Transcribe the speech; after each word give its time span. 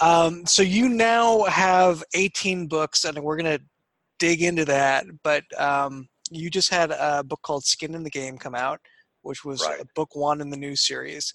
Um, 0.00 0.44
so 0.44 0.62
you 0.62 0.88
now 0.88 1.44
have 1.44 2.02
18 2.14 2.66
books, 2.66 3.04
and 3.04 3.16
we're 3.20 3.36
going 3.36 3.58
to 3.58 3.64
dig 4.18 4.42
into 4.42 4.64
that. 4.64 5.06
But 5.22 5.44
um, 5.58 6.08
you 6.32 6.50
just 6.50 6.68
had 6.68 6.90
a 6.90 7.22
book 7.22 7.42
called 7.42 7.64
Skin 7.64 7.94
in 7.94 8.02
the 8.02 8.10
Game 8.10 8.36
come 8.36 8.56
out, 8.56 8.80
which 9.22 9.44
was 9.44 9.62
right. 9.62 9.80
book 9.94 10.16
one 10.16 10.40
in 10.40 10.50
the 10.50 10.56
new 10.56 10.74
series. 10.74 11.32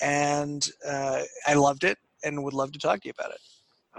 And 0.00 0.66
uh, 0.88 1.22
I 1.48 1.54
loved 1.54 1.82
it 1.82 1.98
and 2.22 2.44
would 2.44 2.54
love 2.54 2.70
to 2.72 2.78
talk 2.78 3.00
to 3.00 3.08
you 3.08 3.12
about 3.18 3.32
it. 3.32 3.40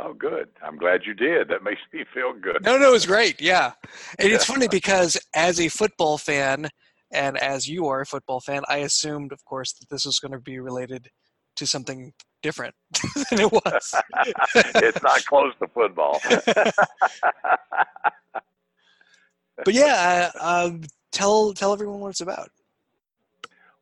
Oh, 0.03 0.13
good. 0.13 0.49
I'm 0.63 0.77
glad 0.77 1.01
you 1.05 1.13
did. 1.13 1.47
That 1.49 1.63
makes 1.63 1.81
me 1.93 2.03
feel 2.11 2.33
good. 2.33 2.63
No, 2.63 2.77
no, 2.77 2.89
it 2.89 2.91
was 2.91 3.05
great. 3.05 3.39
Yeah. 3.39 3.73
And 4.17 4.31
it's 4.31 4.45
funny 4.45 4.67
because 4.67 5.15
as 5.35 5.59
a 5.59 5.67
football 5.67 6.17
fan, 6.17 6.69
and 7.13 7.37
as 7.37 7.69
you 7.69 7.87
are 7.87 8.01
a 8.01 8.05
football 8.05 8.39
fan, 8.39 8.63
I 8.67 8.77
assumed, 8.77 9.31
of 9.31 9.45
course, 9.45 9.73
that 9.73 9.89
this 9.89 10.05
was 10.05 10.17
going 10.17 10.31
to 10.31 10.39
be 10.39 10.59
related 10.59 11.09
to 11.57 11.67
something 11.67 12.13
different 12.41 12.73
than 13.29 13.41
it 13.41 13.51
was. 13.51 13.93
it's 14.55 15.03
not 15.03 15.23
close 15.25 15.53
to 15.59 15.67
football. 15.67 16.19
but 19.63 19.73
yeah, 19.73 20.31
uh, 20.41 20.65
um, 20.67 20.81
tell 21.11 21.53
tell 21.53 21.73
everyone 21.73 21.99
what 21.99 22.09
it's 22.09 22.21
about. 22.21 22.49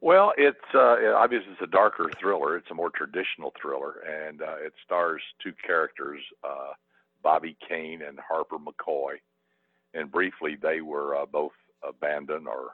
Well, 0.01 0.31
it's 0.37 0.57
uh, 0.73 0.95
obviously 1.15 1.51
it's 1.51 1.61
a 1.61 1.67
darker 1.67 2.09
thriller. 2.19 2.55
It's 2.57 2.71
a 2.71 2.75
more 2.75 2.89
traditional 2.89 3.51
thriller, 3.61 3.95
and 4.07 4.41
uh, 4.41 4.55
it 4.65 4.73
stars 4.85 5.21
two 5.43 5.51
characters, 5.65 6.21
uh, 6.43 6.71
Bobby 7.21 7.57
Kane 7.67 8.01
and 8.07 8.17
Harper 8.19 8.57
McCoy. 8.57 9.15
And 9.93 10.11
briefly, 10.11 10.57
they 10.61 10.81
were 10.81 11.17
uh, 11.17 11.25
both 11.25 11.51
abandoned 11.87 12.47
or 12.47 12.71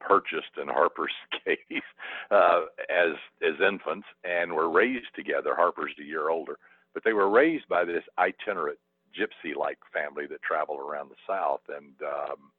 purchased 0.00 0.58
in 0.60 0.68
Harper's 0.68 1.12
case 1.44 1.82
uh, 2.30 2.62
as 2.88 3.14
as 3.42 3.60
infants, 3.60 4.06
and 4.22 4.52
were 4.52 4.70
raised 4.70 5.12
together. 5.16 5.54
Harper's 5.56 5.94
a 6.00 6.04
year 6.04 6.28
older, 6.28 6.56
but 6.94 7.02
they 7.04 7.14
were 7.14 7.30
raised 7.30 7.66
by 7.68 7.84
this 7.84 8.04
itinerant 8.18 8.78
gypsy-like 9.12 9.78
family 9.92 10.26
that 10.26 10.42
traveled 10.42 10.80
around 10.80 11.10
the 11.10 11.16
South, 11.26 11.60
and 11.68 11.94
um, 12.02 12.52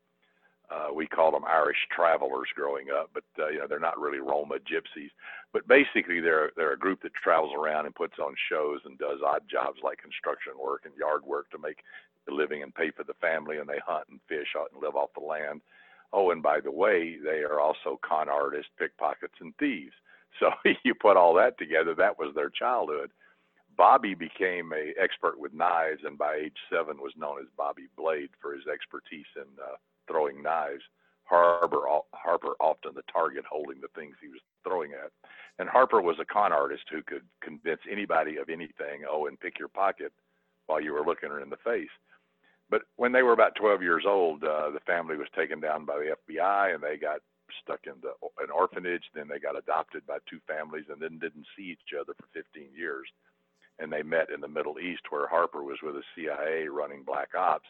uh, 0.72 0.94
we 0.94 1.06
called 1.06 1.34
them 1.34 1.46
Irish 1.46 1.78
travelers 1.91 2.47
growing 2.56 2.88
up, 2.90 3.12
but 3.13 3.24
uh, 3.38 3.50
you 3.50 3.59
know 3.59 3.68
they're 3.68 3.79
not 3.79 4.00
really 4.00 4.19
Roma 4.19 4.56
gypsies. 4.56 5.12
But 5.51 5.68
basically, 5.68 6.19
they're 6.19 6.51
they're 6.56 6.74
a 6.74 6.79
group 6.79 7.01
that 7.03 7.13
travels 7.13 7.53
around 7.57 7.85
and 7.85 7.96
puts 7.96 8.18
on 8.19 8.34
shows 8.50 8.79
and 8.85 8.97
does 8.97 9.19
odd 9.25 9.44
jobs 9.50 9.79
like 9.84 10.02
construction 10.02 10.53
work 10.62 10.84
and 10.85 10.94
yard 10.96 11.23
work 11.25 11.50
to 11.52 11.57
make 11.57 11.79
a 12.29 12.34
living 12.34 12.63
and 12.63 12.73
pay 12.73 12.91
for 12.91 13.03
the 13.03 13.13
family. 13.16 13.57
And 13.57 13.68
they 13.68 13.79
hunt 13.85 14.07
and 14.09 14.19
fish 14.28 14.47
and 14.56 14.81
live 14.81 14.96
off 14.96 15.13
the 15.13 15.25
land. 15.25 15.62
Oh, 16.13 16.31
and 16.31 16.44
by 16.44 16.59
the 16.59 16.72
way, 16.72 17.18
they 17.23 17.41
are 17.41 17.59
also 17.59 18.00
con 18.02 18.29
artists, 18.29 18.72
pickpockets, 18.78 19.35
and 19.40 19.56
thieves. 19.57 19.94
So 20.40 20.50
you 20.84 20.96
put 20.96 21.16
all 21.16 21.35
that 21.35 21.59
together, 21.59 21.94
that 21.94 22.18
was 22.18 22.34
their 22.34 22.50
childhood. 22.50 23.12
Bobby 23.78 24.16
became 24.16 24.73
a 24.73 25.00
expert 25.00 25.40
with 25.40 25.53
knives, 25.53 26.02
and 26.03 26.18
by 26.18 26.35
age 26.46 26.57
seven 26.72 26.97
was 26.97 27.13
known 27.16 27.40
as 27.40 27.46
Bobby 27.56 27.88
Blade 27.96 28.29
for 28.41 28.53
his 28.53 28.66
expertise 28.66 29.29
in 29.35 29.46
uh, 29.62 29.75
throwing 30.08 30.41
knives. 30.41 30.84
Harper, 31.25 31.81
Harper 32.14 32.56
often 32.59 32.91
the 32.96 33.02
target 33.12 33.46
holding 33.50 33.81
the 33.81 33.88
things 33.96 34.16
he 34.22 34.28
was 34.28 34.41
throwing 34.64 34.91
at. 34.91 35.12
And 35.59 35.69
Harper 35.69 36.02
was 36.02 36.18
a 36.19 36.25
con 36.25 36.52
artist 36.52 36.84
who 36.91 37.02
could 37.03 37.24
convince 37.41 37.81
anybody 37.90 38.38
of 38.38 38.50
anything, 38.50 39.06
oh, 39.09 39.28
and 39.28 39.40
pick 39.40 39.58
your 39.58 39.69
pocket 39.69 40.12
while 40.68 40.81
you 40.81 40.94
were 40.94 41.06
looking 41.06 41.30
her 41.30 41.41
in 41.41 41.50
the 41.50 41.64
face. 41.64 41.91
But 42.69 42.84
when 42.96 43.12
they 43.12 43.24
were 43.24 43.34
about 43.34 43.56
12 43.56 43.81
years 43.81 44.03
old, 44.08 44.44
uh, 44.44 44.72
the 44.72 44.80
family 44.86 45.16
was 45.16 45.28
taken 45.36 45.59
down 45.59 45.86
by 45.86 45.97
the 46.00 46.16
FBI 46.18 46.74
and 46.74 46.84
they 46.84 46.97
got 46.97 47.20
stuck 47.62 47.81
in 47.85 47.94
the, 48.02 48.14
an 48.41 48.50
orphanage. 48.50 49.03
Then 49.14 49.28
they 49.28 49.40
got 49.40 49.58
adopted 49.58 50.06
by 50.08 50.18
two 50.30 50.40
families 50.47 50.85
and 50.90 51.00
then 51.00 51.20
didn't 51.20 51.46
see 51.56 51.72
each 51.72 51.94
other 52.00 52.14
for 52.18 52.25
15 52.34 52.70
years. 52.75 53.06
And 53.80 53.91
they 53.91 54.02
met 54.02 54.31
in 54.34 54.41
the 54.41 54.47
Middle 54.47 54.80
East 54.80 55.03
where 55.09 55.28
Harper 55.28 55.64
was 55.64 55.78
with 55.84 55.96
the 55.96 56.03
CIA 56.16 56.68
running 56.68 57.03
black 57.03 57.30
ops 57.38 57.68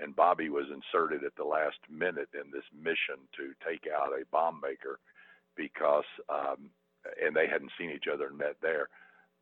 and 0.00 0.14
Bobby 0.14 0.48
was 0.48 0.66
inserted 0.72 1.24
at 1.24 1.36
the 1.36 1.44
last 1.44 1.78
minute 1.90 2.28
in 2.34 2.50
this 2.50 2.66
mission 2.74 3.16
to 3.36 3.52
take 3.66 3.84
out 3.92 4.12
a 4.12 4.26
bomb 4.30 4.60
maker 4.62 4.98
because 5.56 6.04
um, 6.28 6.70
and 7.22 7.34
they 7.34 7.46
hadn't 7.46 7.72
seen 7.78 7.90
each 7.90 8.08
other 8.12 8.28
and 8.28 8.38
met 8.38 8.56
there. 8.60 8.88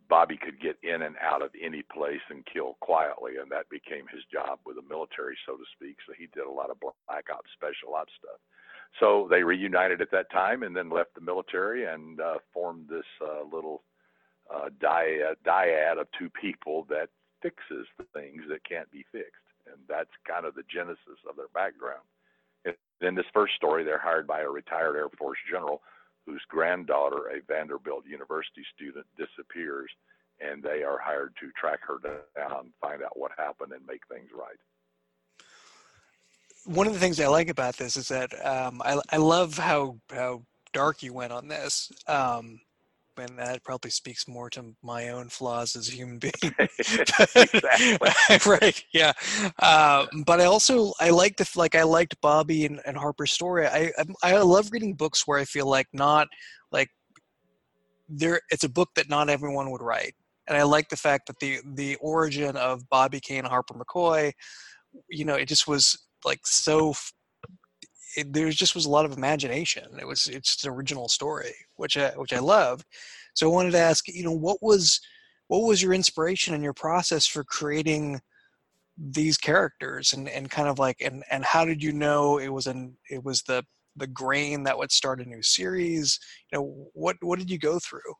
Bobby 0.08 0.36
could 0.36 0.60
get 0.60 0.76
in 0.82 1.02
and 1.02 1.16
out 1.20 1.42
of 1.42 1.50
any 1.60 1.82
place 1.82 2.20
and 2.28 2.44
kill 2.44 2.76
quietly, 2.80 3.32
and 3.40 3.50
that 3.50 3.68
became 3.70 4.06
his 4.12 4.22
job 4.30 4.58
with 4.66 4.76
the 4.76 4.82
military, 4.88 5.36
so 5.46 5.56
to 5.56 5.64
speak. 5.74 5.96
So 6.06 6.12
he 6.16 6.28
did 6.34 6.46
a 6.46 6.50
lot 6.50 6.70
of 6.70 6.78
black 6.78 7.24
ops, 7.32 7.50
special 7.54 7.94
ops 7.94 8.12
stuff. 8.18 8.38
So 9.00 9.26
they 9.30 9.42
reunited 9.42 10.02
at 10.02 10.10
that 10.12 10.30
time, 10.30 10.62
and 10.62 10.76
then 10.76 10.90
left 10.90 11.14
the 11.14 11.22
military 11.22 11.86
and 11.86 12.20
uh, 12.20 12.34
formed 12.52 12.86
this 12.88 13.06
uh, 13.22 13.44
little 13.50 13.82
uh, 14.54 14.68
dyad, 14.78 15.36
dyad 15.46 15.98
of 15.98 16.06
two 16.18 16.28
people 16.28 16.86
that 16.90 17.08
fixes 17.40 17.86
things 18.12 18.42
that 18.50 18.62
can't 18.68 18.90
be 18.90 19.04
fixed 19.10 19.40
and 19.74 19.82
that's 19.88 20.10
kind 20.26 20.46
of 20.46 20.54
the 20.54 20.64
genesis 20.72 21.18
of 21.28 21.36
their 21.36 21.52
background. 21.52 22.06
in 23.00 23.14
this 23.14 23.26
first 23.34 23.54
story, 23.54 23.84
they're 23.84 23.98
hired 23.98 24.26
by 24.26 24.40
a 24.40 24.48
retired 24.48 24.96
Air 24.96 25.08
Force 25.18 25.38
general 25.50 25.82
whose 26.26 26.42
granddaughter, 26.48 27.28
a 27.28 27.42
Vanderbilt 27.46 28.06
University 28.06 28.64
student, 28.74 29.04
disappears, 29.18 29.90
and 30.40 30.62
they 30.62 30.82
are 30.82 30.98
hired 30.98 31.34
to 31.40 31.50
track 31.52 31.80
her 31.82 31.98
down, 32.34 32.72
find 32.80 33.02
out 33.02 33.18
what 33.18 33.32
happened, 33.36 33.72
and 33.72 33.84
make 33.86 34.00
things 34.08 34.30
right. 34.34 34.56
One 36.64 36.86
of 36.86 36.94
the 36.94 36.98
things 36.98 37.20
I 37.20 37.26
like 37.26 37.50
about 37.50 37.76
this 37.76 37.96
is 37.96 38.08
that 38.08 38.32
um, 38.44 38.80
I, 38.82 38.98
I 39.10 39.18
love 39.18 39.58
how 39.58 39.98
how 40.10 40.42
dark 40.72 41.02
you 41.02 41.12
went 41.12 41.32
on 41.32 41.46
this. 41.48 41.92
Um, 42.06 42.60
and 43.18 43.38
that 43.38 43.62
probably 43.64 43.90
speaks 43.90 44.28
more 44.28 44.50
to 44.50 44.74
my 44.82 45.08
own 45.08 45.28
flaws 45.28 45.76
as 45.76 45.88
a 45.88 45.92
human 45.92 46.18
being. 46.18 46.32
right? 48.46 48.84
Yeah. 48.92 49.12
Uh, 49.58 50.06
but 50.24 50.40
I 50.40 50.44
also 50.44 50.92
I 51.00 51.10
like 51.10 51.36
the 51.36 51.48
like 51.56 51.74
I 51.74 51.82
liked 51.82 52.20
Bobby 52.20 52.66
and, 52.66 52.80
and 52.86 52.96
Harper's 52.96 53.32
story. 53.32 53.66
I, 53.66 53.90
I 54.22 54.34
I 54.34 54.38
love 54.38 54.70
reading 54.72 54.94
books 54.94 55.26
where 55.26 55.38
I 55.38 55.44
feel 55.44 55.66
like 55.66 55.86
not 55.92 56.28
like 56.72 56.88
there. 58.08 58.40
It's 58.50 58.64
a 58.64 58.68
book 58.68 58.90
that 58.96 59.08
not 59.08 59.28
everyone 59.28 59.70
would 59.70 59.82
write, 59.82 60.14
and 60.48 60.56
I 60.56 60.62
like 60.62 60.88
the 60.88 60.96
fact 60.96 61.26
that 61.26 61.38
the 61.40 61.58
the 61.74 61.96
origin 61.96 62.56
of 62.56 62.88
Bobby 62.88 63.20
Kane 63.20 63.40
and 63.40 63.48
Harper 63.48 63.74
McCoy, 63.74 64.32
you 65.08 65.24
know, 65.24 65.34
it 65.34 65.48
just 65.48 65.68
was 65.68 66.06
like 66.24 66.40
so 66.44 66.94
it, 68.16 68.32
there 68.32 68.50
just 68.50 68.74
was 68.74 68.86
a 68.86 68.90
lot 68.90 69.04
of 69.04 69.16
imagination. 69.16 69.84
It 70.00 70.06
was 70.06 70.28
it's 70.28 70.64
an 70.64 70.70
original 70.70 71.08
story, 71.08 71.54
which 71.76 71.96
I, 71.96 72.10
which 72.10 72.32
I 72.32 72.38
loved. 72.38 72.86
So 73.34 73.50
I 73.50 73.54
wanted 73.54 73.72
to 73.72 73.78
ask, 73.78 74.06
you 74.08 74.24
know, 74.24 74.32
what 74.32 74.62
was 74.62 75.00
what 75.48 75.62
was 75.62 75.82
your 75.82 75.92
inspiration 75.92 76.54
and 76.54 76.64
your 76.64 76.72
process 76.72 77.26
for 77.26 77.44
creating 77.44 78.20
these 78.96 79.36
characters, 79.36 80.12
and, 80.12 80.28
and 80.28 80.50
kind 80.50 80.68
of 80.68 80.78
like, 80.78 81.00
and 81.00 81.24
and 81.30 81.44
how 81.44 81.64
did 81.64 81.82
you 81.82 81.92
know 81.92 82.38
it 82.38 82.48
was 82.48 82.66
an 82.66 82.96
it 83.10 83.24
was 83.24 83.42
the 83.42 83.64
the 83.96 84.06
grain 84.06 84.64
that 84.64 84.78
would 84.78 84.92
start 84.92 85.20
a 85.20 85.24
new 85.24 85.42
series? 85.42 86.18
You 86.52 86.58
know, 86.58 86.90
what 86.94 87.16
what 87.20 87.38
did 87.38 87.50
you 87.50 87.58
go 87.58 87.78
through? 87.78 88.14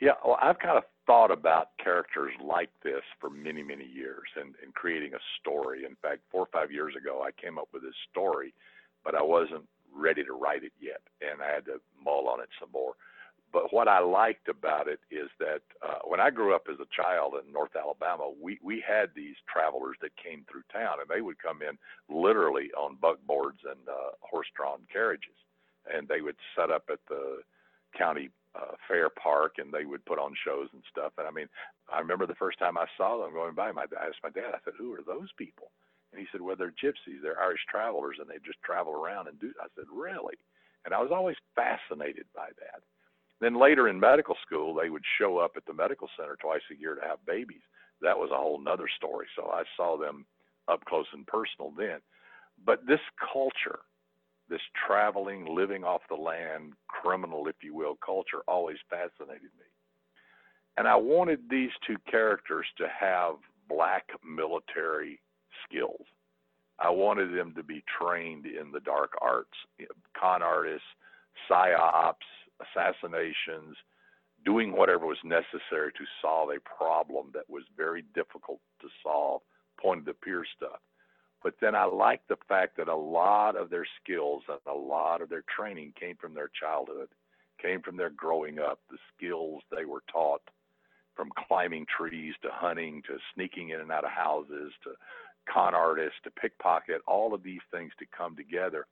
Yeah, 0.00 0.12
well, 0.24 0.38
I've 0.42 0.58
kind 0.58 0.76
of 0.76 0.84
thought 1.06 1.30
about 1.30 1.68
characters 1.82 2.32
like 2.44 2.68
this 2.82 3.02
for 3.18 3.30
many, 3.30 3.62
many 3.62 3.86
years 3.86 4.28
and, 4.38 4.54
and 4.62 4.74
creating 4.74 5.14
a 5.14 5.18
story. 5.40 5.84
In 5.84 5.96
fact, 6.02 6.20
four 6.30 6.42
or 6.42 6.48
five 6.52 6.70
years 6.70 6.94
ago, 6.96 7.22
I 7.22 7.30
came 7.40 7.58
up 7.58 7.68
with 7.72 7.82
this 7.82 7.94
story 8.10 8.52
but 9.06 9.14
I 9.14 9.22
wasn't 9.22 9.62
ready 9.94 10.24
to 10.24 10.32
write 10.32 10.64
it 10.64 10.72
yet, 10.80 11.00
and 11.22 11.40
I 11.40 11.54
had 11.54 11.64
to 11.66 11.80
mull 12.04 12.28
on 12.28 12.40
it 12.40 12.48
some 12.60 12.70
more. 12.72 12.94
But 13.52 13.72
what 13.72 13.86
I 13.86 14.00
liked 14.00 14.48
about 14.48 14.88
it 14.88 14.98
is 15.10 15.30
that 15.38 15.62
uh, 15.80 16.00
when 16.04 16.20
I 16.20 16.30
grew 16.30 16.54
up 16.54 16.66
as 16.68 16.80
a 16.80 16.94
child 16.94 17.34
in 17.40 17.52
North 17.52 17.76
Alabama, 17.76 18.28
we 18.42 18.58
we 18.62 18.84
had 18.86 19.10
these 19.14 19.36
travelers 19.50 19.96
that 20.02 20.10
came 20.22 20.44
through 20.50 20.64
town, 20.72 20.98
and 21.00 21.08
they 21.08 21.22
would 21.22 21.38
come 21.38 21.62
in 21.62 21.78
literally 22.10 22.70
on 22.76 22.98
buckboards 23.00 23.62
and 23.64 23.80
uh, 23.88 24.10
horse-drawn 24.20 24.80
carriages, 24.92 25.38
and 25.90 26.08
they 26.08 26.20
would 26.20 26.36
set 26.56 26.70
up 26.70 26.84
at 26.90 26.98
the 27.08 27.38
county 27.96 28.28
uh, 28.56 28.74
fair 28.88 29.08
park, 29.08 29.54
and 29.58 29.72
they 29.72 29.84
would 29.84 30.04
put 30.04 30.18
on 30.18 30.34
shows 30.44 30.68
and 30.72 30.82
stuff. 30.90 31.12
And 31.16 31.28
I 31.28 31.30
mean, 31.30 31.48
I 31.90 32.00
remember 32.00 32.26
the 32.26 32.34
first 32.34 32.58
time 32.58 32.76
I 32.76 32.86
saw 32.96 33.22
them 33.22 33.32
going 33.32 33.54
by. 33.54 33.70
My 33.70 33.82
I 33.82 34.08
asked 34.08 34.24
my 34.24 34.30
dad. 34.30 34.52
I 34.52 34.58
said, 34.64 34.74
"Who 34.76 34.92
are 34.94 35.06
those 35.06 35.30
people?" 35.38 35.70
And 36.16 36.24
he 36.24 36.28
said, 36.32 36.40
well, 36.40 36.56
they're 36.56 36.72
gypsies. 36.72 37.20
They're 37.22 37.38
Irish 37.38 37.60
travelers, 37.68 38.16
and 38.18 38.26
they 38.26 38.38
just 38.42 38.62
travel 38.64 38.94
around 38.94 39.28
and 39.28 39.38
do. 39.38 39.52
I 39.60 39.66
said, 39.76 39.84
really? 39.92 40.34
And 40.86 40.94
I 40.94 41.02
was 41.02 41.10
always 41.12 41.36
fascinated 41.54 42.24
by 42.34 42.48
that. 42.58 42.80
Then 43.38 43.60
later 43.60 43.88
in 43.88 44.00
medical 44.00 44.34
school, 44.40 44.74
they 44.74 44.88
would 44.88 45.04
show 45.18 45.36
up 45.36 45.52
at 45.58 45.66
the 45.66 45.74
medical 45.74 46.08
center 46.16 46.38
twice 46.40 46.62
a 46.72 46.80
year 46.80 46.94
to 46.94 47.06
have 47.06 47.18
babies. 47.26 47.60
That 48.00 48.16
was 48.16 48.30
a 48.32 48.36
whole 48.36 48.58
nother 48.58 48.88
story. 48.96 49.26
So 49.36 49.50
I 49.52 49.64
saw 49.76 49.98
them 49.98 50.24
up 50.68 50.82
close 50.86 51.04
and 51.12 51.26
personal 51.26 51.70
then. 51.76 51.98
But 52.64 52.86
this 52.86 53.00
culture, 53.30 53.80
this 54.48 54.62
traveling, 54.86 55.44
living 55.54 55.84
off 55.84 56.00
the 56.08 56.14
land, 56.16 56.72
criminal, 56.88 57.46
if 57.46 57.56
you 57.62 57.74
will, 57.74 57.98
culture 58.04 58.40
always 58.48 58.78
fascinated 58.88 59.52
me. 59.58 59.68
And 60.78 60.88
I 60.88 60.96
wanted 60.96 61.40
these 61.50 61.72
two 61.86 61.96
characters 62.10 62.64
to 62.78 62.86
have 62.88 63.34
black 63.68 64.08
military 64.24 65.20
skills. 65.68 66.06
I 66.78 66.90
wanted 66.90 67.36
them 67.36 67.54
to 67.54 67.62
be 67.62 67.82
trained 68.00 68.46
in 68.46 68.70
the 68.70 68.80
dark 68.80 69.12
arts, 69.20 69.56
con 70.18 70.42
artists, 70.42 70.86
psyops, 71.50 72.14
assassinations, 72.60 73.76
doing 74.44 74.72
whatever 74.72 75.06
was 75.06 75.18
necessary 75.24 75.92
to 75.92 76.04
solve 76.20 76.50
a 76.50 76.60
problem 76.60 77.30
that 77.34 77.48
was 77.48 77.64
very 77.76 78.04
difficult 78.14 78.60
to 78.80 78.88
solve, 79.02 79.40
point 79.80 80.00
of 80.00 80.06
the 80.06 80.14
peer 80.14 80.44
stuff. 80.56 80.80
But 81.42 81.54
then 81.60 81.74
I 81.74 81.84
like 81.84 82.20
the 82.28 82.36
fact 82.48 82.76
that 82.76 82.88
a 82.88 82.96
lot 82.96 83.56
of 83.56 83.70
their 83.70 83.86
skills 84.02 84.42
and 84.48 84.58
a 84.66 84.76
lot 84.76 85.22
of 85.22 85.28
their 85.28 85.44
training 85.54 85.92
came 85.98 86.16
from 86.16 86.34
their 86.34 86.50
childhood, 86.60 87.08
came 87.60 87.80
from 87.82 87.96
their 87.96 88.10
growing 88.10 88.58
up, 88.58 88.80
the 88.90 88.98
skills 89.14 89.62
they 89.70 89.84
were 89.84 90.02
taught 90.10 90.42
from 91.14 91.30
climbing 91.48 91.86
trees 91.96 92.34
to 92.42 92.48
hunting 92.52 93.02
to 93.06 93.16
sneaking 93.34 93.70
in 93.70 93.80
and 93.80 93.90
out 93.90 94.04
of 94.04 94.10
houses 94.10 94.72
to 94.84 94.90
con 95.52 95.74
artists 95.74 96.18
to 96.24 96.30
pickpocket, 96.30 97.00
all 97.06 97.34
of 97.34 97.42
these 97.42 97.60
things 97.72 97.92
to 97.98 98.06
come 98.16 98.36
together 98.36 98.86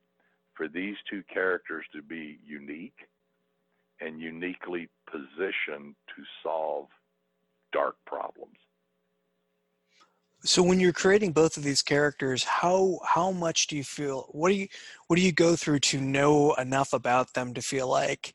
for 0.55 0.69
these 0.69 0.97
two 1.11 1.23
characters 1.33 1.85
to 1.93 2.03
be 2.03 2.39
unique 2.45 3.09
and 4.01 4.21
uniquely 4.21 4.89
positioned 5.11 5.95
to 6.15 6.23
solve 6.43 6.87
dark 7.73 7.97
problems. 8.07 8.57
So 10.45 10.63
when 10.63 10.79
you're 10.79 10.93
creating 10.93 11.33
both 11.33 11.57
of 11.57 11.63
these 11.63 11.81
characters, 11.83 12.45
how 12.45 12.99
how 13.05 13.31
much 13.31 13.67
do 13.67 13.77
you 13.77 13.85
feel 13.85 14.29
what 14.33 14.51
do 14.51 14.57
you 14.57 14.69
what 15.07 15.17
do 15.17 15.23
you 15.23 15.33
go 15.33 15.57
through 15.57 15.81
to 15.81 16.01
know 16.01 16.53
enough 16.55 16.93
about 16.93 17.33
them 17.33 17.55
to 17.55 17.63
feel 17.63 17.89
like 17.89 18.35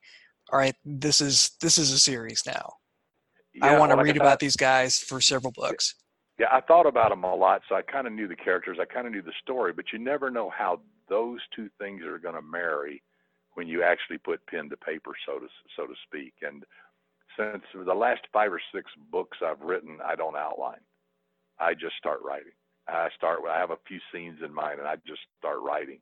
all 0.51 0.59
right, 0.59 0.75
this 0.83 1.21
is 1.21 1.51
this 1.61 1.77
is 1.77 1.91
a 1.91 1.99
series 1.99 2.43
now. 2.45 2.73
Yeah, 3.53 3.67
I 3.67 3.79
want 3.79 3.91
to 3.91 3.95
well, 3.95 4.05
read 4.05 4.17
about 4.17 4.39
these 4.39 4.55
guys 4.55 4.99
for 4.99 5.21
several 5.21 5.51
books. 5.51 5.95
Yeah, 6.39 6.47
I 6.53 6.61
thought 6.61 6.87
about 6.87 7.09
them 7.09 7.25
a 7.25 7.35
lot, 7.35 7.61
so 7.67 7.75
I 7.75 7.81
kind 7.81 8.07
of 8.07 8.13
knew 8.13 8.27
the 8.27 8.35
characters, 8.35 8.77
I 8.81 8.85
kind 8.85 9.05
of 9.05 9.11
knew 9.11 9.21
the 9.21 9.33
story, 9.43 9.73
but 9.73 9.91
you 9.91 9.99
never 9.99 10.31
know 10.31 10.49
how 10.49 10.79
those 11.09 11.39
two 11.53 11.69
things 11.77 12.03
are 12.03 12.17
going 12.17 12.35
to 12.35 12.41
marry 12.41 13.03
when 13.55 13.67
you 13.67 13.83
actually 13.83 14.19
put 14.19 14.45
pen 14.47 14.69
to 14.69 14.77
paper, 14.77 15.11
so 15.25 15.39
to 15.39 15.47
so 15.75 15.85
to 15.85 15.93
speak. 16.07 16.33
And 16.41 16.63
since 17.37 17.63
the 17.73 17.93
last 17.93 18.21
five 18.31 18.53
or 18.53 18.61
six 18.73 18.89
books 19.11 19.39
I've 19.45 19.59
written, 19.59 19.97
I 20.05 20.15
don't 20.15 20.37
outline. 20.37 20.79
I 21.59 21.73
just 21.73 21.97
start 21.97 22.19
writing. 22.23 22.53
I 22.87 23.09
start. 23.17 23.39
I 23.49 23.59
have 23.59 23.71
a 23.71 23.77
few 23.85 23.99
scenes 24.13 24.39
in 24.43 24.53
mind, 24.53 24.79
and 24.79 24.87
I 24.87 24.95
just 25.05 25.21
start 25.37 25.59
writing. 25.61 25.99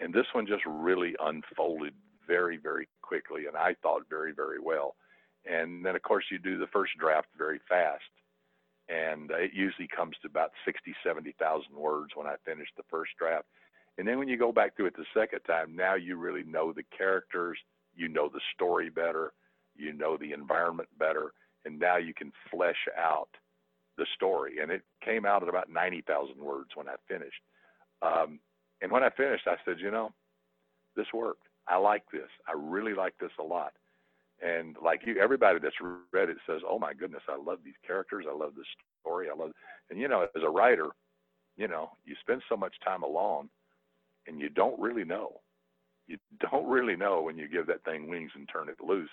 And 0.00 0.12
this 0.12 0.26
one 0.34 0.46
just 0.46 0.64
really 0.66 1.14
unfolded 1.18 1.94
very, 2.26 2.58
very 2.58 2.88
quickly, 3.00 3.46
and 3.46 3.56
I 3.56 3.74
thought 3.82 4.02
very, 4.10 4.32
very 4.32 4.60
well. 4.60 4.96
And 5.46 5.82
then, 5.82 5.96
of 5.96 6.02
course, 6.02 6.24
you 6.30 6.38
do 6.38 6.58
the 6.58 6.66
first 6.66 6.92
draft 7.00 7.28
very 7.38 7.58
fast, 7.68 8.04
and 8.88 9.30
it 9.30 9.52
usually 9.52 9.88
comes 9.88 10.16
to 10.22 10.28
about 10.28 10.52
60, 10.64 10.94
70,000 11.04 11.74
words 11.76 12.12
when 12.14 12.26
I 12.26 12.36
finish 12.44 12.68
the 12.76 12.82
first 12.90 13.12
draft. 13.18 13.46
And 13.98 14.06
then 14.06 14.18
when 14.18 14.28
you 14.28 14.38
go 14.38 14.52
back 14.52 14.76
through 14.76 14.86
it 14.86 14.96
the 14.96 15.04
second 15.12 15.40
time, 15.40 15.74
now 15.74 15.94
you 15.94 16.16
really 16.16 16.44
know 16.44 16.72
the 16.72 16.84
characters, 16.96 17.58
you 17.96 18.08
know 18.08 18.28
the 18.28 18.40
story 18.54 18.90
better, 18.90 19.32
you 19.76 19.92
know 19.92 20.16
the 20.16 20.32
environment 20.32 20.88
better, 20.98 21.32
and 21.64 21.78
now 21.78 21.96
you 21.96 22.14
can 22.14 22.32
flesh 22.50 22.86
out 22.96 23.28
the 23.96 24.06
story. 24.14 24.60
And 24.62 24.70
it 24.70 24.82
came 25.04 25.26
out 25.26 25.42
at 25.42 25.48
about 25.48 25.70
90,000 25.70 26.36
words 26.38 26.70
when 26.74 26.88
I 26.88 26.94
finished. 27.08 27.42
Um, 28.00 28.38
and 28.80 28.92
when 28.92 29.02
I 29.02 29.10
finished, 29.10 29.46
I 29.46 29.56
said, 29.64 29.80
you 29.80 29.90
know, 29.90 30.12
this 30.96 31.06
worked. 31.12 31.42
I 31.66 31.76
like 31.76 32.04
this. 32.12 32.28
I 32.46 32.52
really 32.56 32.94
like 32.94 33.14
this 33.20 33.32
a 33.38 33.42
lot. 33.42 33.72
And 34.40 34.76
like 34.82 35.02
you, 35.04 35.18
everybody 35.20 35.58
that's 35.58 35.74
read 36.12 36.28
it 36.28 36.36
says, 36.46 36.60
"Oh 36.68 36.78
my 36.78 36.94
goodness, 36.94 37.22
I 37.28 37.36
love 37.36 37.58
these 37.64 37.78
characters. 37.86 38.24
I 38.28 38.34
love 38.34 38.54
this 38.56 38.66
story. 39.00 39.28
I 39.28 39.34
love." 39.34 39.50
And 39.90 39.98
you 39.98 40.06
know, 40.08 40.22
as 40.22 40.42
a 40.44 40.50
writer, 40.50 40.88
you 41.56 41.66
know, 41.66 41.90
you 42.04 42.14
spend 42.20 42.42
so 42.48 42.56
much 42.56 42.74
time 42.84 43.02
alone, 43.02 43.48
and 44.26 44.40
you 44.40 44.48
don't 44.48 44.78
really 44.78 45.04
know. 45.04 45.40
You 46.06 46.18
don't 46.38 46.68
really 46.68 46.96
know 46.96 47.22
when 47.22 47.36
you 47.36 47.48
give 47.48 47.66
that 47.66 47.84
thing 47.84 48.08
wings 48.08 48.30
and 48.36 48.48
turn 48.48 48.68
it 48.68 48.80
loose. 48.80 49.10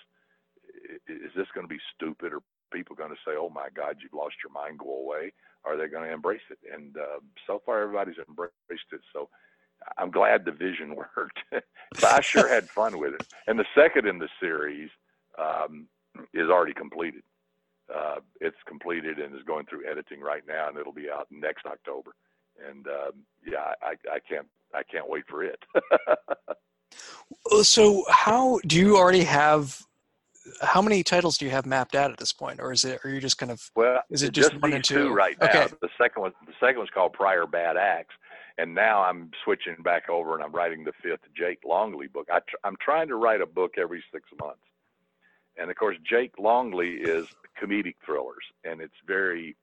Is 1.07 1.31
this 1.35 1.47
going 1.55 1.67
to 1.67 1.73
be 1.73 1.81
stupid? 1.95 2.31
Or 2.31 2.41
people 2.71 2.95
going 2.95 3.09
to 3.11 3.17
say, 3.25 3.33
"Oh 3.35 3.49
my 3.49 3.69
God, 3.75 3.97
you've 4.01 4.13
lost 4.13 4.35
your 4.43 4.53
mind. 4.53 4.79
Go 4.79 4.99
away"? 4.99 5.33
Are 5.65 5.75
they 5.75 5.87
going 5.87 6.07
to 6.07 6.13
embrace 6.13 6.45
it? 6.51 6.59
And 6.71 6.95
uh, 6.97 7.19
so 7.47 7.59
far, 7.65 7.81
everybody's 7.81 8.17
embraced 8.29 8.53
it. 8.93 9.01
So 9.11 9.29
I'm 9.97 10.11
glad 10.11 10.45
the 10.45 10.51
vision 10.51 10.95
worked. 11.15 11.39
but 11.51 12.05
I 12.05 12.21
sure 12.21 12.47
had 12.47 12.69
fun 12.69 12.99
with 12.99 13.15
it. 13.15 13.25
And 13.47 13.57
the 13.57 13.65
second 13.75 14.07
in 14.07 14.19
the 14.19 14.29
series 14.39 14.89
um, 15.37 15.87
is 16.33 16.49
already 16.49 16.73
completed. 16.73 17.23
Uh, 17.93 18.15
it's 18.41 18.57
completed 18.67 19.19
and 19.19 19.35
is 19.35 19.43
going 19.43 19.65
through 19.67 19.89
editing 19.89 20.19
right 20.19 20.43
now, 20.47 20.69
and 20.69 20.77
it'll 20.77 20.93
be 20.93 21.09
out 21.09 21.27
next 21.29 21.65
October. 21.65 22.11
And 22.67 22.87
um, 22.87 23.11
yeah, 23.45 23.73
I, 23.81 23.93
I 24.11 24.19
can't 24.27 24.47
I 24.73 24.83
can't 24.83 25.09
wait 25.09 25.25
for 25.29 25.43
it. 25.43 25.59
so, 27.63 28.05
how 28.09 28.59
do 28.65 28.77
you 28.77 28.97
already 28.97 29.23
have? 29.23 29.81
How 30.61 30.81
many 30.81 31.03
titles 31.03 31.37
do 31.37 31.45
you 31.45 31.51
have 31.51 31.65
mapped 31.65 31.95
out 31.95 32.11
at 32.11 32.17
this 32.17 32.31
point, 32.31 32.59
or 32.59 32.71
is 32.71 32.85
it? 32.85 32.99
Are 33.03 33.09
you 33.09 33.19
just 33.19 33.37
kind 33.37 33.51
of? 33.51 33.69
Well, 33.75 34.01
is 34.09 34.23
it 34.23 34.31
just, 34.31 34.51
just 34.51 34.61
one 34.61 34.73
and 34.73 34.83
two? 34.83 35.13
right 35.13 35.35
now? 35.39 35.47
Okay. 35.47 35.67
The 35.81 35.89
second 35.97 36.21
one, 36.21 36.33
the 36.45 36.53
second 36.59 36.77
one's 36.77 36.91
called 36.91 37.13
Prior 37.13 37.45
Bad 37.45 37.77
Acts, 37.77 38.13
and 38.57 38.73
now 38.73 39.01
I'm 39.01 39.31
switching 39.43 39.75
back 39.83 40.09
over 40.09 40.35
and 40.35 40.43
I'm 40.43 40.51
writing 40.51 40.83
the 40.83 40.93
fifth 41.03 41.21
Jake 41.35 41.59
Longly 41.63 42.11
book. 42.11 42.27
I 42.31 42.39
tr- 42.39 42.57
I'm 42.63 42.77
trying 42.83 43.07
to 43.09 43.15
write 43.15 43.41
a 43.41 43.45
book 43.45 43.73
every 43.77 44.03
six 44.13 44.25
months. 44.39 44.61
And 45.57 45.69
of 45.69 45.77
course, 45.77 45.97
Jake 46.03 46.35
Longly 46.37 46.99
is 46.99 47.27
comedic 47.61 47.95
thrillers, 48.05 48.43
and 48.63 48.81
it's 48.81 48.95
very 49.07 49.55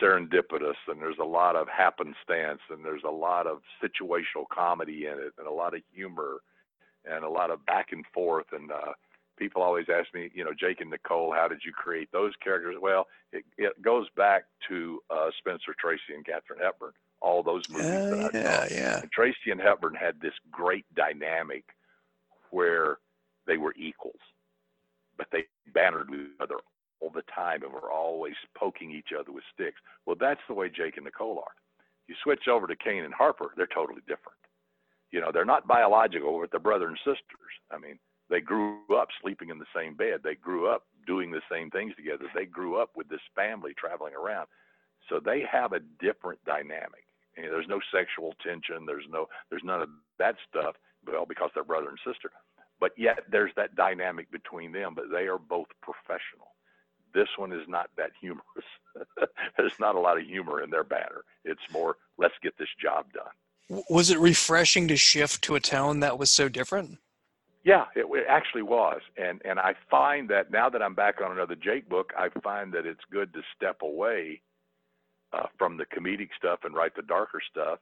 serendipitous, 0.00 0.76
and 0.88 1.00
there's 1.00 1.18
a 1.20 1.24
lot 1.24 1.56
of 1.56 1.68
happenstance, 1.68 2.60
and 2.70 2.84
there's 2.84 3.04
a 3.06 3.10
lot 3.10 3.46
of 3.46 3.60
situational 3.82 4.46
comedy 4.52 5.06
in 5.06 5.14
it, 5.14 5.32
and 5.38 5.46
a 5.46 5.52
lot 5.52 5.74
of 5.74 5.80
humor, 5.92 6.38
and 7.04 7.24
a 7.24 7.28
lot 7.28 7.50
of 7.50 7.64
back 7.66 7.88
and 7.92 8.04
forth. 8.12 8.46
And 8.52 8.70
uh, 8.70 8.92
people 9.38 9.62
always 9.62 9.86
ask 9.88 10.12
me, 10.14 10.30
you 10.34 10.44
know, 10.44 10.52
Jake 10.58 10.80
and 10.80 10.90
Nicole, 10.90 11.32
how 11.32 11.48
did 11.48 11.60
you 11.64 11.72
create 11.72 12.10
those 12.12 12.32
characters? 12.42 12.76
Well, 12.80 13.06
it, 13.32 13.44
it 13.56 13.80
goes 13.82 14.06
back 14.16 14.44
to 14.68 15.00
uh, 15.10 15.30
Spencer 15.38 15.74
Tracy 15.78 16.14
and 16.14 16.24
Katharine 16.24 16.60
Hepburn, 16.62 16.92
all 17.20 17.42
those 17.42 17.68
movies 17.68 17.86
uh, 17.86 18.10
that 18.10 18.34
I 18.34 18.38
yeah, 18.38 18.68
saw. 18.68 18.74
Yeah. 18.74 19.00
And 19.00 19.10
Tracy 19.12 19.50
and 19.50 19.60
Hepburn 19.60 19.94
had 19.94 20.20
this 20.20 20.34
great 20.50 20.84
dynamic 20.94 21.64
where 22.50 22.98
they 23.46 23.56
were 23.56 23.74
equals 23.76 24.20
but 25.20 25.28
they 25.30 25.44
bantered 25.74 26.08
with 26.08 26.20
each 26.20 26.40
other 26.40 26.56
all 27.00 27.10
the 27.10 27.28
time 27.34 27.62
and 27.62 27.70
were 27.70 27.92
always 27.92 28.32
poking 28.56 28.90
each 28.90 29.12
other 29.12 29.30
with 29.30 29.44
sticks. 29.52 29.76
Well, 30.06 30.16
that's 30.18 30.40
the 30.48 30.54
way 30.54 30.70
Jake 30.70 30.96
and 30.96 31.04
Nicole 31.04 31.36
are. 31.38 31.52
You 32.08 32.14
switch 32.24 32.48
over 32.48 32.66
to 32.66 32.74
Kane 32.74 33.04
and 33.04 33.12
Harper, 33.12 33.52
they're 33.54 33.68
totally 33.68 34.00
different. 34.08 34.40
You 35.12 35.20
know, 35.20 35.30
they're 35.30 35.44
not 35.44 35.68
biological, 35.68 36.40
but 36.40 36.50
they're 36.50 36.58
brother 36.58 36.88
and 36.88 36.96
sisters. 37.04 37.52
I 37.70 37.76
mean, 37.76 37.98
they 38.30 38.40
grew 38.40 38.80
up 38.96 39.08
sleeping 39.20 39.50
in 39.50 39.58
the 39.58 39.68
same 39.76 39.94
bed. 39.94 40.20
They 40.24 40.36
grew 40.36 40.70
up 40.70 40.84
doing 41.06 41.30
the 41.30 41.42
same 41.52 41.68
things 41.68 41.94
together. 41.96 42.24
They 42.34 42.46
grew 42.46 42.80
up 42.80 42.90
with 42.96 43.10
this 43.10 43.20
family 43.36 43.74
traveling 43.76 44.14
around. 44.14 44.46
So 45.10 45.20
they 45.22 45.42
have 45.52 45.74
a 45.74 45.80
different 46.00 46.42
dynamic. 46.46 47.04
You 47.36 47.50
there's 47.50 47.68
no 47.68 47.80
sexual 47.92 48.32
tension. 48.42 48.86
There's 48.86 49.06
no, 49.10 49.26
there's 49.50 49.64
none 49.64 49.82
of 49.82 49.90
that 50.18 50.36
stuff. 50.48 50.76
Well, 51.06 51.26
because 51.26 51.50
they're 51.54 51.64
brother 51.64 51.88
and 51.88 51.98
sister 52.06 52.30
but 52.80 52.92
yet 52.96 53.20
there's 53.30 53.52
that 53.56 53.76
dynamic 53.76 54.30
between 54.30 54.72
them, 54.72 54.94
but 54.94 55.10
they 55.12 55.26
are 55.26 55.38
both 55.38 55.68
professional. 55.82 56.54
This 57.12 57.28
one 57.36 57.52
is 57.52 57.66
not 57.68 57.90
that 57.96 58.10
humorous. 58.20 58.44
there's 59.56 59.78
not 59.78 59.94
a 59.94 60.00
lot 60.00 60.18
of 60.18 60.24
humor 60.24 60.62
in 60.62 60.70
their 60.70 60.84
banter. 60.84 61.24
It's 61.44 61.60
more, 61.72 61.96
let's 62.18 62.34
get 62.42 62.56
this 62.58 62.68
job 62.80 63.06
done. 63.12 63.82
Was 63.88 64.10
it 64.10 64.18
refreshing 64.18 64.88
to 64.88 64.96
shift 64.96 65.42
to 65.42 65.54
a 65.54 65.60
tone 65.60 66.00
that 66.00 66.18
was 66.18 66.30
so 66.30 66.48
different? 66.48 66.98
Yeah, 67.62 67.84
it, 67.94 68.06
it, 68.10 68.24
actually 68.26 68.62
was, 68.62 69.02
and 69.18 69.42
and 69.44 69.60
I 69.60 69.74
find 69.90 70.30
that 70.30 70.50
now 70.50 70.70
that 70.70 70.82
I'm 70.82 70.94
back 70.94 71.20
on 71.22 71.30
another 71.30 71.54
Jake 71.54 71.90
book, 71.90 72.10
I 72.18 72.30
find 72.42 72.72
that 72.72 72.86
it's 72.86 73.04
good 73.12 73.34
to 73.34 73.42
step 73.54 73.82
away 73.82 74.40
uh, 75.34 75.46
from 75.58 75.76
the 75.76 75.84
comedic 75.84 76.30
stuff 76.36 76.60
and 76.64 76.74
write 76.74 76.96
the 76.96 77.02
darker 77.02 77.40
stuff. 77.50 77.78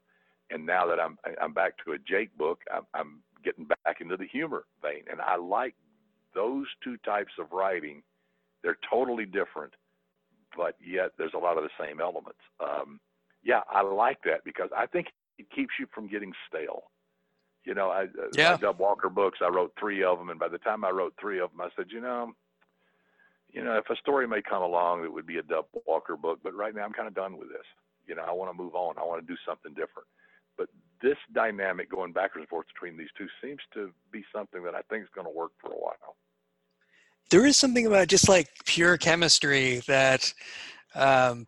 And 0.50 0.66
now 0.66 0.84
that 0.86 0.98
I'm 0.98 1.16
I'm 1.40 1.52
back 1.52 1.74
to 1.84 1.92
a 1.92 1.98
Jake 1.98 2.36
book, 2.36 2.58
I'm, 2.74 2.86
I'm 2.92 3.20
getting 3.44 3.64
back 3.64 4.00
into 4.00 4.16
the 4.16 4.26
humor 4.26 4.64
vein. 4.82 5.04
And 5.10 5.20
I 5.20 5.36
like 5.36 5.74
those 6.34 6.66
two 6.82 6.96
types 6.98 7.32
of 7.38 7.52
writing. 7.52 8.02
They're 8.62 8.78
totally 8.90 9.24
different, 9.24 9.74
but 10.56 10.76
yet 10.84 11.12
there's 11.18 11.34
a 11.34 11.38
lot 11.38 11.56
of 11.56 11.64
the 11.64 11.70
same 11.84 12.00
elements. 12.00 12.40
Um, 12.60 13.00
yeah, 13.42 13.60
I 13.70 13.82
like 13.82 14.18
that 14.24 14.44
because 14.44 14.70
I 14.76 14.86
think 14.86 15.08
it 15.38 15.46
keeps 15.54 15.74
you 15.78 15.86
from 15.94 16.08
getting 16.08 16.32
stale. 16.48 16.84
You 17.64 17.74
know, 17.74 17.90
I, 17.90 18.06
yeah. 18.34 18.52
my 18.52 18.56
Dub 18.56 18.78
Walker 18.78 19.08
books, 19.08 19.38
I 19.42 19.48
wrote 19.48 19.72
three 19.78 20.02
of 20.02 20.18
them, 20.18 20.30
and 20.30 20.40
by 20.40 20.48
the 20.48 20.58
time 20.58 20.84
I 20.84 20.90
wrote 20.90 21.14
three 21.20 21.40
of 21.40 21.50
them, 21.50 21.60
I 21.60 21.68
said, 21.76 21.86
you 21.90 22.00
know, 22.00 22.32
you 23.52 23.64
know, 23.64 23.76
if 23.76 23.88
a 23.90 23.96
story 23.96 24.28
may 24.28 24.42
come 24.42 24.62
along 24.62 25.04
it 25.04 25.12
would 25.12 25.26
be 25.26 25.38
a 25.38 25.42
Dub 25.42 25.66
Walker 25.86 26.16
book, 26.16 26.40
but 26.42 26.54
right 26.54 26.74
now 26.74 26.82
I'm 26.82 26.92
kind 26.92 27.08
of 27.08 27.14
done 27.14 27.38
with 27.38 27.48
this. 27.48 27.64
You 28.06 28.14
know, 28.14 28.22
I 28.26 28.32
want 28.32 28.50
to 28.50 28.56
move 28.56 28.74
on. 28.74 28.96
I 28.98 29.04
want 29.04 29.20
to 29.20 29.26
do 29.26 29.38
something 29.46 29.72
different. 29.72 30.08
This 31.02 31.16
dynamic 31.32 31.90
going 31.90 32.12
backwards 32.12 32.42
and 32.42 32.48
forth 32.48 32.66
between 32.74 32.98
these 32.98 33.08
two 33.16 33.26
seems 33.42 33.60
to 33.74 33.92
be 34.10 34.24
something 34.34 34.62
that 34.64 34.74
I 34.74 34.82
think 34.90 35.04
is 35.04 35.10
going 35.14 35.26
to 35.26 35.32
work 35.32 35.52
for 35.60 35.72
a 35.72 35.76
while. 35.76 36.16
There 37.30 37.46
is 37.46 37.56
something 37.56 37.86
about 37.86 38.08
just 38.08 38.28
like 38.28 38.48
pure 38.64 38.96
chemistry 38.96 39.82
that 39.86 40.32
um, 40.94 41.46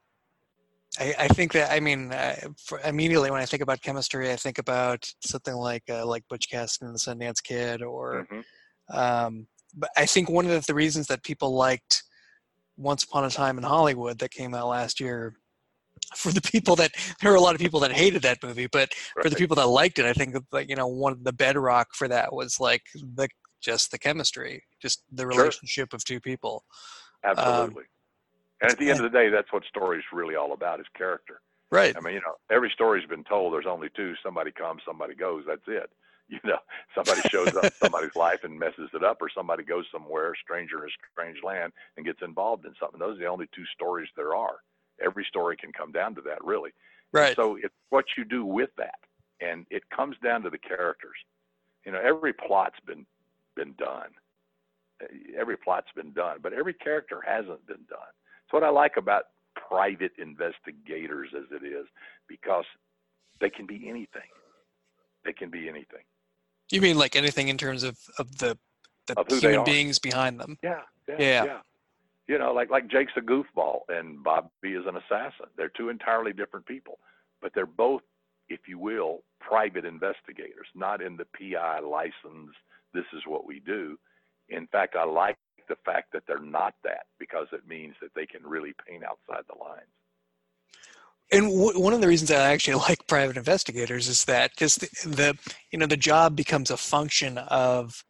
I, 0.99 1.15
I, 1.19 1.29
think 1.29 1.53
that 1.53 1.73
I 1.73 1.81
mean 1.81 2.13
uh, 2.13 2.37
immediately 2.85 3.31
when 3.31 3.41
I 3.41 3.47
think 3.47 3.63
about 3.63 3.81
chemistry, 3.81 4.31
I 4.31 4.37
think 4.37 4.59
about 4.59 5.11
something 5.21 5.55
like 5.55 5.85
uh, 5.89 6.05
like 6.05 6.25
Butch 6.29 6.51
Cassidy 6.51 6.87
and 6.87 6.95
the 6.95 6.99
Sundance 6.99 7.43
Kid, 7.43 7.83
or 7.83 8.27
mm-hmm. 8.31 8.99
um, 8.99 9.47
but 9.75 9.91
I 9.97 10.07
think 10.07 10.29
one 10.29 10.51
of 10.51 10.67
the 10.67 10.75
reasons 10.75 11.07
that 11.07 11.23
people 11.23 11.55
liked 11.55 12.03
Once 12.77 13.05
Upon 13.05 13.25
a 13.25 13.31
Time 13.31 13.57
in 13.57 13.65
Hollywood 13.65 14.19
that 14.19 14.33
came 14.33 14.55
out 14.55 14.69
last 14.69 15.01
year 15.01 15.35
for 16.17 16.33
the 16.33 16.41
people 16.41 16.77
that 16.77 16.93
there 17.21 17.33
are 17.33 17.37
a 17.37 17.41
lot 17.41 17.55
of 17.55 17.61
people 17.61 17.81
that 17.81 17.93
hated 17.93 18.23
that 18.23 18.43
movie, 18.43 18.67
but 18.67 18.91
right. 19.17 19.23
for 19.23 19.31
the 19.31 19.37
people 19.37 19.57
that 19.57 19.67
liked 19.67 19.99
it, 19.99 20.07
I 20.07 20.13
think 20.13 20.37
that 20.53 20.69
you 20.69 20.77
know 20.77 20.87
one 20.87 21.13
of 21.13 21.25
the 21.25 21.33
bedrock 21.33 21.89
for 21.95 22.09
that 22.09 22.33
was 22.33 22.59
like 22.59 22.83
the 22.95 23.29
just 23.61 23.91
the 23.91 23.99
chemistry, 23.99 24.65
just 24.81 25.05
the 25.13 25.27
relationship 25.27 25.91
sure. 25.91 25.97
of 25.97 26.05
two 26.05 26.21
people. 26.21 26.65
Absolutely. 27.25 27.83
Um, 27.83 27.89
and 28.63 28.73
at 28.73 28.79
the 28.79 28.91
end 28.91 28.99
of 28.99 29.11
the 29.11 29.17
day, 29.19 29.29
that's 29.29 29.53
what 29.53 29.65
story's 29.65 30.05
really 30.13 30.35
all 30.35 30.53
about 30.53 30.81
is 30.81 30.87
character. 30.97 31.41
Right. 31.71 31.97
I 31.97 32.01
mean, 32.01 32.15
you 32.15 32.21
know, 32.21 32.35
every 32.51 32.71
story's 32.75 33.07
been 33.07 33.25
told. 33.25 33.55
There's 33.55 33.67
only 33.67 33.89
two. 33.95 34.15
Somebody 34.25 34.51
comes, 34.51 34.83
somebody 34.87 35.15
goes. 35.15 35.45
That's 35.47 35.63
it. 35.67 35.91
You 36.31 36.39
know, 36.45 36.59
somebody 36.95 37.29
shows 37.29 37.57
up 37.57 37.73
somebody's 37.83 38.15
life 38.15 38.45
and 38.45 38.57
messes 38.57 38.89
it 38.95 39.03
up, 39.03 39.17
or 39.21 39.29
somebody 39.35 39.65
goes 39.65 39.85
somewhere, 39.91 40.33
stranger 40.41 40.79
in 40.79 40.85
a 40.85 40.93
strange 41.11 41.39
land, 41.43 41.73
and 41.97 42.07
gets 42.07 42.21
involved 42.23 42.67
in 42.67 42.73
something. 42.79 43.01
Those 43.01 43.17
are 43.17 43.23
the 43.23 43.27
only 43.27 43.47
two 43.53 43.65
stories 43.75 44.09
there 44.15 44.37
are 44.37 44.59
every 45.05 45.25
story 45.25 45.57
can 45.57 45.73
come 45.73 45.93
down 45.93 46.15
to 46.15 46.21
that, 46.23 46.43
really. 46.45 46.71
Right. 47.13 47.35
So 47.37 47.57
it's 47.57 47.75
what 47.91 48.05
you 48.17 48.25
do 48.25 48.45
with 48.45 48.71
that, 48.79 48.99
and 49.41 49.67
it 49.71 49.83
comes 49.95 50.17
down 50.23 50.43
to 50.43 50.51
the 50.51 50.59
characters. 50.59 51.17
You 51.85 51.93
know, 51.93 52.01
every 52.01 52.33
plot's 52.33 52.79
been 52.87 53.07
been 53.57 53.75
done. 53.79 54.11
Every 55.37 55.57
plot's 55.57 55.89
been 55.97 56.13
done, 56.13 56.39
but 56.43 56.53
every 56.53 56.75
character 56.75 57.23
hasn't 57.27 57.67
been 57.67 57.85
done. 57.89 58.13
It's 58.45 58.53
what 58.53 58.63
I 58.63 58.69
like 58.69 58.97
about 58.97 59.25
private 59.69 60.13
investigators, 60.19 61.31
as 61.37 61.45
it 61.51 61.65
is, 61.65 61.87
because 62.29 62.65
they 63.41 63.51
can 63.51 63.67
be 63.67 63.89
anything. 63.89 64.29
They 65.25 65.33
can 65.33 65.51
be 65.51 65.69
anything. 65.69 66.05
You 66.71 66.81
mean 66.81 66.99
like 66.99 67.17
anything 67.17 67.49
in 67.49 67.59
terms 67.59 67.83
of 67.83 67.99
of 68.19 68.39
the 68.39 68.57
the 69.07 69.19
of 69.19 69.27
human 69.29 69.65
beings 69.65 69.99
behind 69.99 70.39
them? 70.39 70.59
Yeah, 70.63 70.81
yeah, 71.09 71.17
yeah. 71.19 71.45
yeah 71.45 71.59
you 72.31 72.39
know, 72.39 72.53
like 72.53 72.71
like 72.71 72.87
Jake's 72.87 73.13
a 73.17 73.21
goofball 73.21 73.81
and 73.89 74.23
Bobby 74.23 74.75
is 74.75 74.87
an 74.87 74.95
assassin. 74.97 75.47
They're 75.57 75.73
two 75.77 75.89
entirely 75.89 76.33
different 76.33 76.65
people, 76.65 77.01
but 77.43 77.51
they're 77.57 77.67
both, 77.67 78.03
if 78.49 78.61
you 78.69 78.79
will, 78.79 79.25
private 79.41 79.85
investigators, 79.85 80.69
not 80.77 81.03
in 81.03 81.17
the 81.17 81.27
PI 81.37 81.81
license. 81.81 82.55
This 82.95 83.07
is 83.13 83.23
what 83.27 83.47
we 83.49 83.59
do. 83.59 83.99
In 84.49 84.69
fact, 84.69 84.95
I 84.95 85.03
like 85.05 85.39
the 85.69 85.75
fact 85.85 86.13
that 86.13 86.23
they're 86.29 86.39
not 86.39 86.75
that 86.85 87.07
because 87.19 87.49
it 87.51 87.67
means 87.67 87.97
that 88.01 88.11
they 88.15 88.27
can 88.27 88.45
really 88.45 88.75
paint 88.89 89.03
outside 89.03 89.43
the 89.49 89.59
lines. 89.59 89.91
And 91.33 91.47
w- 91.51 91.81
one 91.81 91.95
of 91.95 92.01
the 92.01 92.07
reasons 92.07 92.31
I 92.31 92.53
actually 92.53 92.75
like 92.89 93.09
private 93.09 93.39
investigators 93.39 94.07
is 94.07 94.25
that 94.27 94.57
just 94.57 94.83
the, 94.83 94.89
the 95.09 95.39
you 95.73 95.81
know 95.81 95.87
the 95.87 95.97
job 95.97 96.37
becomes 96.37 96.71
a 96.71 96.77
function 96.77 97.39
of 97.39 98.05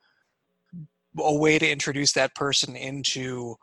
a 1.19 1.35
way 1.35 1.59
to 1.59 1.67
introduce 1.67 2.13
that 2.13 2.35
person 2.35 2.77
into 2.77 3.57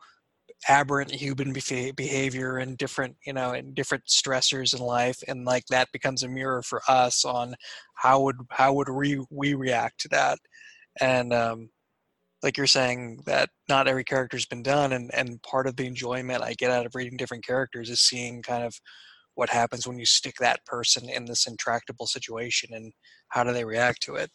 aberrant 0.68 1.12
human 1.12 1.54
behavior 1.54 2.58
and 2.58 2.78
different 2.78 3.16
you 3.26 3.34
know 3.34 3.52
and 3.54 3.76
different 3.76 4.04
stressors 4.06 4.74
in 4.78 4.80
life 4.84 5.20
and 5.28 5.46
like 5.46 5.66
that 5.70 5.88
becomes 5.94 6.24
a 6.24 6.28
mirror 6.28 6.62
for 6.64 6.82
us 6.88 7.24
on 7.26 7.56
how 7.96 8.22
would 8.22 8.38
how 8.52 8.74
would 8.74 8.90
we 8.90 9.24
we 9.30 9.54
react 9.54 10.00
to 10.02 10.08
that. 10.10 10.40
And 11.00 11.34
um 11.34 11.70
like 12.44 12.58
you're 12.58 12.68
saying 12.68 13.22
that 13.26 13.50
not 13.70 13.88
every 13.88 14.04
character's 14.04 14.46
been 14.46 14.64
done 14.64 14.94
and 14.94 15.12
and 15.14 15.42
part 15.44 15.68
of 15.68 15.76
the 15.76 15.86
enjoyment 15.86 16.44
i 16.44 16.54
get 16.54 16.72
out 16.72 16.86
of 16.86 16.96
reading 16.96 17.18
different 17.18 17.46
characters 17.46 17.90
is 17.90 18.00
seeing 18.02 18.42
kind 18.42 18.64
of 18.64 18.76
what 19.36 19.50
happens 19.50 19.88
when 19.88 20.00
you 20.00 20.06
stick 20.06 20.36
that 20.40 20.66
person 20.66 21.10
in 21.10 21.26
this 21.26 21.48
intractable 21.48 22.08
situation 22.08 22.70
and 22.74 22.94
how 23.30 23.44
do 23.44 23.54
they 23.54 23.66
react 23.66 24.02
to 24.02 24.16
it 24.16 24.30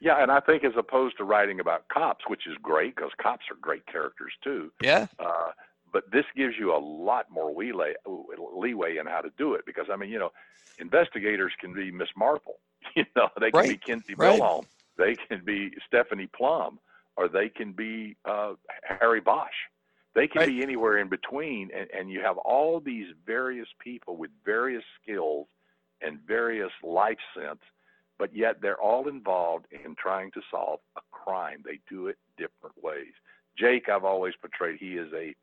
yeah, 0.00 0.22
and 0.22 0.30
I 0.30 0.40
think 0.40 0.64
as 0.64 0.72
opposed 0.76 1.16
to 1.18 1.24
writing 1.24 1.60
about 1.60 1.88
cops, 1.88 2.24
which 2.28 2.46
is 2.46 2.56
great 2.62 2.94
because 2.94 3.10
cops 3.20 3.46
are 3.50 3.56
great 3.60 3.86
characters 3.86 4.32
too. 4.42 4.72
Yeah. 4.80 5.06
Uh, 5.18 5.50
but 5.92 6.10
this 6.12 6.24
gives 6.36 6.54
you 6.58 6.74
a 6.74 6.78
lot 6.78 7.26
more 7.30 7.52
leeway, 7.52 7.94
leeway 8.54 8.98
in 8.98 9.06
how 9.06 9.20
to 9.20 9.30
do 9.38 9.54
it 9.54 9.64
because 9.66 9.86
I 9.90 9.96
mean, 9.96 10.10
you 10.10 10.18
know, 10.18 10.30
investigators 10.78 11.52
can 11.60 11.72
be 11.72 11.90
Miss 11.90 12.08
Marple, 12.16 12.56
you 12.96 13.04
know, 13.16 13.28
they 13.40 13.50
can 13.50 13.60
right. 13.60 13.70
be 13.70 13.76
Kinsey 13.76 14.14
right. 14.14 14.40
They 14.96 15.14
can 15.14 15.44
be 15.44 15.70
Stephanie 15.86 16.28
Plum, 16.36 16.80
or 17.16 17.28
they 17.28 17.48
can 17.48 17.72
be 17.72 18.16
uh, 18.24 18.54
Harry 18.82 19.20
Bosch. 19.20 19.48
They 20.14 20.26
can 20.26 20.40
right. 20.40 20.48
be 20.48 20.62
anywhere 20.62 20.98
in 20.98 21.08
between, 21.08 21.70
and, 21.76 21.88
and 21.96 22.10
you 22.10 22.20
have 22.20 22.36
all 22.38 22.80
these 22.80 23.06
various 23.24 23.68
people 23.78 24.16
with 24.16 24.30
various 24.44 24.82
skills 25.00 25.46
and 26.00 26.18
various 26.26 26.70
life 26.82 27.18
sense 27.34 27.60
but 28.18 28.34
yet 28.34 28.60
they're 28.60 28.80
all 28.80 29.08
involved 29.08 29.66
in 29.70 29.94
trying 29.94 30.30
to 30.32 30.40
solve 30.50 30.80
a 30.96 31.00
crime. 31.12 31.62
They 31.64 31.80
do 31.88 32.08
it 32.08 32.18
different 32.36 32.74
ways. 32.82 33.12
Jake, 33.56 33.88
I've 33.88 34.04
always 34.04 34.34
portrayed, 34.40 34.78
he 34.78 34.94
is 34.94 35.12
a 35.14 35.34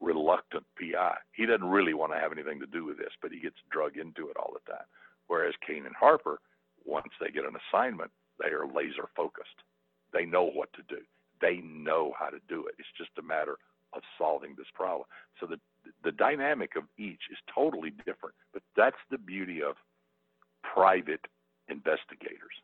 reluctant 0.00 0.64
PI. 0.78 1.16
He 1.32 1.46
doesn't 1.46 1.68
really 1.68 1.94
want 1.94 2.12
to 2.12 2.18
have 2.18 2.32
anything 2.32 2.60
to 2.60 2.66
do 2.66 2.84
with 2.84 2.98
this, 2.98 3.12
but 3.20 3.32
he 3.32 3.40
gets 3.40 3.56
drug 3.70 3.96
into 3.96 4.28
it 4.28 4.36
all 4.36 4.52
the 4.52 4.72
time. 4.72 4.84
Whereas 5.26 5.54
Kane 5.66 5.86
and 5.86 5.96
Harper, 5.96 6.40
once 6.84 7.08
they 7.20 7.30
get 7.30 7.44
an 7.44 7.56
assignment, 7.72 8.10
they 8.38 8.50
are 8.50 8.66
laser 8.66 9.08
focused. 9.16 9.64
They 10.12 10.24
know 10.24 10.44
what 10.44 10.72
to 10.74 10.82
do. 10.88 11.02
They 11.40 11.56
know 11.56 12.12
how 12.18 12.30
to 12.30 12.38
do 12.48 12.66
it. 12.66 12.74
It's 12.78 12.88
just 12.96 13.10
a 13.18 13.22
matter 13.22 13.56
of 13.92 14.02
solving 14.16 14.54
this 14.56 14.66
problem. 14.74 15.06
So 15.40 15.46
the 15.46 15.58
the 16.04 16.12
dynamic 16.12 16.76
of 16.76 16.84
each 16.98 17.22
is 17.30 17.38
totally 17.52 17.90
different. 17.90 18.34
But 18.52 18.62
that's 18.76 18.96
the 19.10 19.18
beauty 19.18 19.62
of 19.62 19.76
private 20.62 21.26
investigators. 21.68 22.54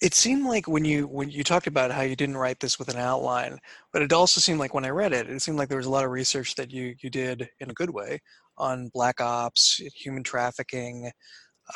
It 0.00 0.14
seemed 0.14 0.46
like 0.46 0.66
when 0.66 0.84
you 0.84 1.06
when 1.06 1.30
you 1.30 1.44
talked 1.44 1.68
about 1.68 1.92
how 1.92 2.02
you 2.02 2.16
didn't 2.16 2.36
write 2.36 2.58
this 2.58 2.76
with 2.78 2.88
an 2.88 2.96
outline, 2.96 3.58
but 3.92 4.02
it 4.02 4.12
also 4.12 4.40
seemed 4.40 4.58
like 4.58 4.74
when 4.74 4.84
I 4.84 4.88
read 4.88 5.12
it, 5.12 5.30
it 5.30 5.40
seemed 5.40 5.58
like 5.58 5.68
there 5.68 5.78
was 5.78 5.86
a 5.86 5.90
lot 5.90 6.04
of 6.04 6.10
research 6.10 6.56
that 6.56 6.72
you 6.72 6.94
you 7.02 7.08
did 7.08 7.48
in 7.60 7.70
a 7.70 7.74
good 7.74 7.90
way 7.90 8.20
on 8.58 8.90
black 8.92 9.20
ops, 9.20 9.80
human 9.94 10.24
trafficking. 10.24 11.10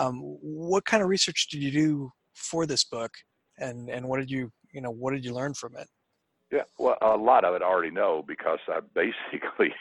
Um, 0.00 0.18
what 0.20 0.84
kind 0.84 1.02
of 1.04 1.08
research 1.08 1.46
did 1.50 1.62
you 1.62 1.70
do 1.70 2.10
for 2.34 2.66
this 2.66 2.82
book, 2.82 3.12
and 3.58 3.88
and 3.88 4.08
what 4.08 4.18
did 4.18 4.30
you 4.30 4.50
you 4.72 4.80
know 4.80 4.90
what 4.90 5.12
did 5.12 5.24
you 5.24 5.32
learn 5.32 5.54
from 5.54 5.76
it? 5.76 5.86
Yeah, 6.50 6.62
well, 6.78 6.96
a 7.02 7.16
lot 7.16 7.44
of 7.44 7.54
it 7.54 7.62
I 7.62 7.66
already 7.66 7.90
know 7.90 8.24
because 8.26 8.58
I 8.68 8.80
basically 8.94 9.72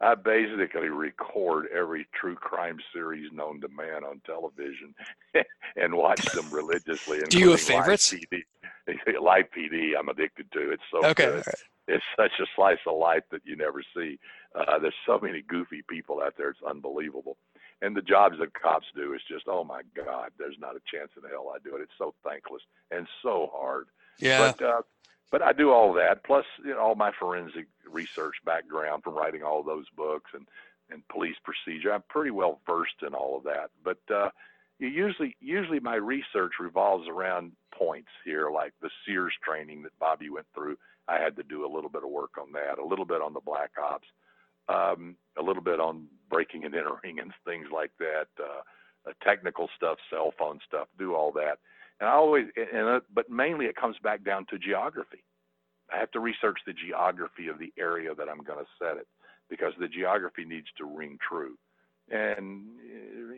I 0.00 0.14
basically 0.14 0.88
record 0.88 1.66
every 1.74 2.06
true 2.14 2.34
crime 2.34 2.78
series 2.92 3.30
known 3.32 3.60
to 3.60 3.68
man 3.68 4.04
on 4.04 4.20
television 4.26 4.94
and 5.76 5.94
watch 5.94 6.24
them 6.32 6.50
religiously. 6.50 7.20
Do 7.28 7.38
you 7.38 7.50
have 7.50 7.60
favorites? 7.60 8.12
Live 8.12 8.22
PD. 8.30 9.20
Live 9.20 9.44
PD, 9.56 9.92
I'm 9.98 10.08
addicted 10.08 10.50
to. 10.52 10.72
It's 10.72 10.82
so 10.90 11.04
okay, 11.06 11.26
good. 11.26 11.46
Right. 11.46 11.54
It's 11.86 12.04
such 12.16 12.32
a 12.40 12.46
slice 12.56 12.78
of 12.86 12.96
life 12.96 13.24
that 13.30 13.42
you 13.44 13.56
never 13.56 13.82
see. 13.94 14.18
Uh, 14.54 14.78
there's 14.78 14.94
so 15.06 15.18
many 15.20 15.42
goofy 15.42 15.82
people 15.88 16.20
out 16.22 16.34
there. 16.36 16.50
It's 16.50 16.60
unbelievable. 16.68 17.36
And 17.82 17.94
the 17.94 18.02
jobs 18.02 18.36
that 18.38 18.54
cops 18.54 18.86
do 18.96 19.12
is 19.12 19.20
just, 19.28 19.44
oh 19.48 19.64
my 19.64 19.82
God, 19.94 20.30
there's 20.38 20.56
not 20.58 20.76
a 20.76 20.80
chance 20.90 21.10
in 21.16 21.28
hell 21.28 21.52
I 21.54 21.58
do 21.62 21.76
it. 21.76 21.82
It's 21.82 21.92
so 21.98 22.14
thankless 22.24 22.62
and 22.90 23.06
so 23.22 23.50
hard. 23.52 23.86
Yeah. 24.18 24.52
But 24.58 24.64
uh, 24.64 24.82
but 25.34 25.42
I 25.42 25.52
do 25.52 25.72
all 25.72 25.92
that 25.94 26.22
plus 26.22 26.44
you 26.64 26.70
know, 26.70 26.78
all 26.78 26.94
my 26.94 27.10
forensic 27.18 27.66
research 27.90 28.36
background 28.46 29.02
from 29.02 29.14
writing 29.14 29.42
all 29.42 29.64
those 29.64 29.86
books 29.96 30.30
and 30.32 30.46
and 30.90 31.02
police 31.08 31.34
procedure. 31.42 31.92
I'm 31.92 32.04
pretty 32.08 32.30
well 32.30 32.60
versed 32.64 33.02
in 33.04 33.14
all 33.14 33.38
of 33.38 33.42
that. 33.42 33.70
But 33.82 33.98
uh, 34.14 34.30
usually 34.78 35.34
usually 35.40 35.80
my 35.80 35.96
research 35.96 36.52
revolves 36.60 37.08
around 37.08 37.50
points 37.76 38.10
here, 38.24 38.48
like 38.52 38.74
the 38.80 38.90
SEALs 39.04 39.32
training 39.44 39.82
that 39.82 39.98
Bobby 39.98 40.30
went 40.30 40.46
through. 40.54 40.76
I 41.08 41.18
had 41.18 41.34
to 41.34 41.42
do 41.42 41.66
a 41.66 41.74
little 41.74 41.90
bit 41.90 42.04
of 42.04 42.10
work 42.10 42.38
on 42.40 42.52
that, 42.52 42.78
a 42.78 42.86
little 42.86 43.04
bit 43.04 43.20
on 43.20 43.32
the 43.32 43.40
Black 43.40 43.72
Ops, 43.82 44.06
um, 44.68 45.16
a 45.36 45.42
little 45.42 45.64
bit 45.64 45.80
on 45.80 46.06
breaking 46.30 46.64
and 46.64 46.76
entering 46.76 47.18
and 47.18 47.32
things 47.44 47.66
like 47.74 47.90
that. 47.98 48.28
Uh, 48.38 49.10
technical 49.20 49.68
stuff, 49.76 49.98
cell 50.10 50.32
phone 50.38 50.60
stuff, 50.64 50.86
do 50.96 51.12
all 51.12 51.32
that. 51.32 51.58
And 52.00 52.08
I 52.08 52.12
always, 52.12 52.46
and 52.56 52.88
uh, 52.88 53.00
but 53.14 53.30
mainly 53.30 53.66
it 53.66 53.76
comes 53.76 53.96
back 54.02 54.24
down 54.24 54.46
to 54.50 54.58
geography. 54.58 55.22
I 55.92 55.98
have 55.98 56.10
to 56.12 56.20
research 56.20 56.58
the 56.66 56.72
geography 56.72 57.48
of 57.48 57.58
the 57.58 57.72
area 57.78 58.14
that 58.14 58.28
I'm 58.28 58.42
going 58.42 58.58
to 58.58 58.70
set 58.78 58.96
it 58.96 59.06
because 59.48 59.72
the 59.78 59.88
geography 59.88 60.44
needs 60.44 60.66
to 60.78 60.84
ring 60.84 61.18
true. 61.26 61.56
And 62.10 62.64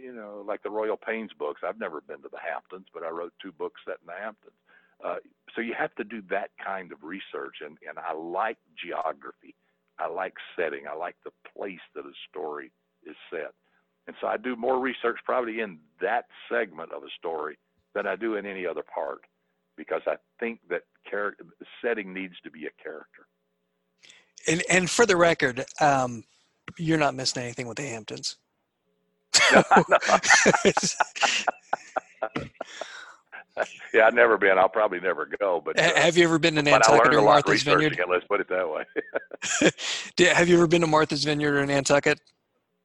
you 0.02 0.12
know, 0.14 0.42
like 0.46 0.62
the 0.62 0.70
Royal 0.70 0.96
Pains 0.96 1.30
books. 1.38 1.60
I've 1.66 1.78
never 1.78 2.00
been 2.00 2.22
to 2.22 2.28
the 2.30 2.38
Hamptons, 2.38 2.86
but 2.92 3.02
I 3.02 3.10
wrote 3.10 3.32
two 3.40 3.52
books 3.52 3.80
set 3.86 3.98
in 4.00 4.06
the 4.06 4.20
Hamptons. 4.20 4.56
Uh, 5.04 5.16
so 5.54 5.60
you 5.60 5.74
have 5.78 5.94
to 5.96 6.04
do 6.04 6.22
that 6.30 6.50
kind 6.64 6.90
of 6.90 7.02
research, 7.02 7.56
and 7.64 7.76
and 7.88 7.98
I 7.98 8.14
like 8.14 8.58
geography. 8.82 9.54
I 9.98 10.08
like 10.08 10.34
setting. 10.58 10.84
I 10.90 10.96
like 10.96 11.16
the 11.24 11.30
place 11.56 11.84
that 11.94 12.04
a 12.04 12.12
story 12.28 12.72
is 13.06 13.16
set, 13.30 13.52
and 14.06 14.16
so 14.20 14.26
I 14.26 14.36
do 14.36 14.56
more 14.56 14.80
research 14.80 15.18
probably 15.24 15.60
in 15.60 15.78
that 16.00 16.24
segment 16.50 16.92
of 16.92 17.02
a 17.02 17.10
story 17.18 17.58
than 17.96 18.06
I 18.06 18.14
do 18.14 18.36
in 18.36 18.46
any 18.46 18.66
other 18.66 18.82
part, 18.82 19.22
because 19.76 20.02
I 20.06 20.16
think 20.38 20.60
that 20.68 20.82
character 21.08 21.44
setting 21.82 22.12
needs 22.12 22.34
to 22.44 22.50
be 22.50 22.66
a 22.66 22.82
character. 22.82 23.26
And 24.46 24.62
and 24.70 24.88
for 24.88 25.06
the 25.06 25.16
record, 25.16 25.64
um, 25.80 26.22
you're 26.76 26.98
not 26.98 27.14
missing 27.14 27.42
anything 27.42 27.66
with 27.66 27.78
the 27.78 27.84
Hamptons. 27.84 28.36
yeah, 33.92 34.06
I've 34.06 34.14
never 34.14 34.38
been. 34.38 34.58
I'll 34.58 34.68
probably 34.68 35.00
never 35.00 35.28
go. 35.40 35.62
But 35.64 35.78
uh, 35.78 35.94
have 35.94 36.16
you 36.16 36.24
ever 36.24 36.38
been 36.38 36.54
to 36.56 36.62
Nantucket 36.62 37.14
or 37.14 37.22
Martha's 37.22 37.62
Vineyard? 37.62 37.98
It, 37.98 38.08
let's 38.10 38.26
put 38.26 38.40
it 38.40 38.48
that 38.48 38.68
way. 38.68 38.84
have 40.34 40.48
you 40.48 40.56
ever 40.56 40.66
been 40.66 40.82
to 40.82 40.86
Martha's 40.86 41.24
Vineyard 41.24 41.56
or 41.56 41.66
Nantucket? 41.66 42.20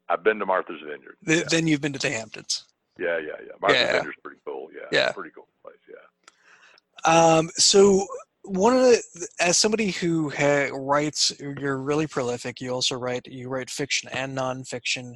I've 0.09 0.23
been 0.23 0.39
to 0.39 0.45
Martha's 0.45 0.81
Vineyard. 0.81 1.17
The, 1.21 1.37
yeah. 1.37 1.43
Then 1.49 1.67
you've 1.67 1.81
been 1.81 1.93
to 1.93 1.99
the 1.99 2.09
Hamptons. 2.09 2.65
Yeah, 2.99 3.17
yeah, 3.17 3.33
yeah. 3.39 3.53
Martha's 3.61 3.81
yeah. 3.81 3.91
Vineyard's 3.93 4.17
pretty 4.23 4.39
cool. 4.45 4.50
Yeah, 4.91 5.11
pretty 5.11 5.31
cool 5.35 5.47
place. 5.63 5.75
Yeah. 5.89 7.37
Um. 7.37 7.49
So 7.55 8.07
one 8.43 8.75
of 8.75 8.81
the 8.81 9.27
as 9.39 9.57
somebody 9.57 9.91
who 9.91 10.29
ha- 10.29 10.69
writes 10.73 11.31
you're 11.39 11.77
really 11.77 12.07
prolific 12.07 12.59
you 12.59 12.71
also 12.71 12.95
write 12.95 13.25
you 13.27 13.49
write 13.49 13.69
fiction 13.69 14.09
and 14.11 14.37
nonfiction 14.37 15.15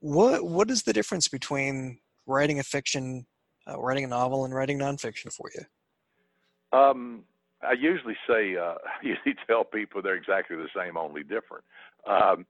what 0.00 0.44
what 0.44 0.70
is 0.70 0.82
the 0.82 0.92
difference 0.92 1.28
between 1.28 1.98
writing 2.26 2.58
a 2.58 2.62
fiction 2.62 3.26
uh, 3.68 3.78
writing 3.80 4.04
a 4.04 4.08
novel 4.08 4.44
and 4.44 4.54
writing 4.54 4.78
nonfiction 4.78 5.32
for 5.32 5.50
you 5.54 6.78
um, 6.78 7.22
i 7.62 7.72
usually 7.72 8.16
say 8.28 8.56
uh, 8.56 8.74
usually 9.02 9.34
tell 9.46 9.64
people 9.64 10.02
they're 10.02 10.14
exactly 10.14 10.56
the 10.56 10.68
same 10.76 10.96
only 10.96 11.22
different 11.22 11.64
um, 12.06 12.44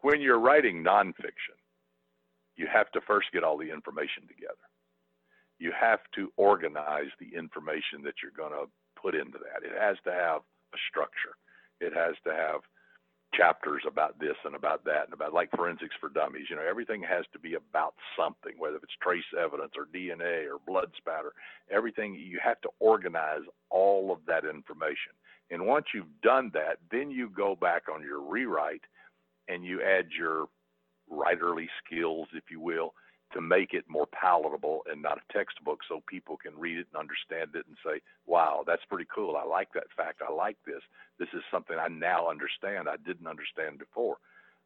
when 0.00 0.20
you're 0.20 0.40
writing 0.40 0.82
nonfiction 0.82 1.56
you 2.56 2.66
have 2.70 2.90
to 2.90 3.00
first 3.06 3.28
get 3.32 3.44
all 3.44 3.56
the 3.56 3.70
information 3.70 4.26
together 4.26 4.56
you 5.60 5.72
have 5.78 6.00
to 6.16 6.32
organize 6.36 7.12
the 7.20 7.36
information 7.36 8.02
that 8.02 8.14
you're 8.22 8.34
going 8.36 8.52
to 8.52 8.68
put 9.00 9.14
into 9.14 9.38
that. 9.38 9.62
It 9.62 9.78
has 9.78 9.96
to 10.04 10.10
have 10.10 10.40
a 10.74 10.78
structure. 10.88 11.36
It 11.80 11.92
has 11.94 12.16
to 12.24 12.32
have 12.32 12.62
chapters 13.34 13.82
about 13.86 14.18
this 14.18 14.34
and 14.44 14.56
about 14.56 14.84
that 14.84 15.04
and 15.04 15.14
about 15.14 15.32
like 15.32 15.50
forensics 15.52 15.94
for 16.00 16.08
dummies. 16.08 16.46
You 16.50 16.56
know, 16.56 16.66
everything 16.68 17.02
has 17.02 17.24
to 17.32 17.38
be 17.38 17.54
about 17.54 17.94
something, 18.18 18.54
whether 18.58 18.76
it's 18.76 18.96
trace 19.00 19.22
evidence 19.38 19.72
or 19.76 19.86
DNA 19.86 20.46
or 20.50 20.58
blood 20.66 20.90
spatter. 20.96 21.32
Everything 21.70 22.14
you 22.14 22.40
have 22.42 22.60
to 22.62 22.70
organize 22.80 23.42
all 23.68 24.10
of 24.12 24.18
that 24.26 24.44
information. 24.44 25.12
And 25.50 25.66
once 25.66 25.86
you've 25.94 26.20
done 26.22 26.50
that, 26.54 26.78
then 26.90 27.10
you 27.10 27.28
go 27.28 27.54
back 27.54 27.82
on 27.92 28.02
your 28.02 28.20
rewrite 28.20 28.82
and 29.48 29.64
you 29.64 29.82
add 29.82 30.06
your 30.16 30.46
writerly 31.12 31.66
skills, 31.84 32.28
if 32.34 32.44
you 32.50 32.60
will, 32.60 32.94
to 33.32 33.40
make 33.40 33.74
it 33.74 33.84
more 33.88 34.06
palatable 34.06 34.82
and 34.90 35.00
not 35.02 35.18
a 35.18 35.32
textbook 35.32 35.80
so 35.88 36.02
people 36.06 36.36
can 36.36 36.58
read 36.58 36.78
it 36.78 36.86
and 36.92 37.00
understand 37.00 37.50
it 37.54 37.66
and 37.66 37.76
say, 37.84 38.00
wow, 38.26 38.64
that's 38.66 38.84
pretty 38.88 39.06
cool. 39.14 39.36
I 39.36 39.44
like 39.44 39.72
that 39.74 39.84
fact. 39.96 40.22
I 40.26 40.32
like 40.32 40.56
this. 40.66 40.82
This 41.18 41.28
is 41.32 41.42
something 41.50 41.76
I 41.78 41.88
now 41.88 42.28
understand 42.28 42.88
I 42.88 42.96
didn't 43.06 43.26
understand 43.26 43.78
before. 43.78 44.16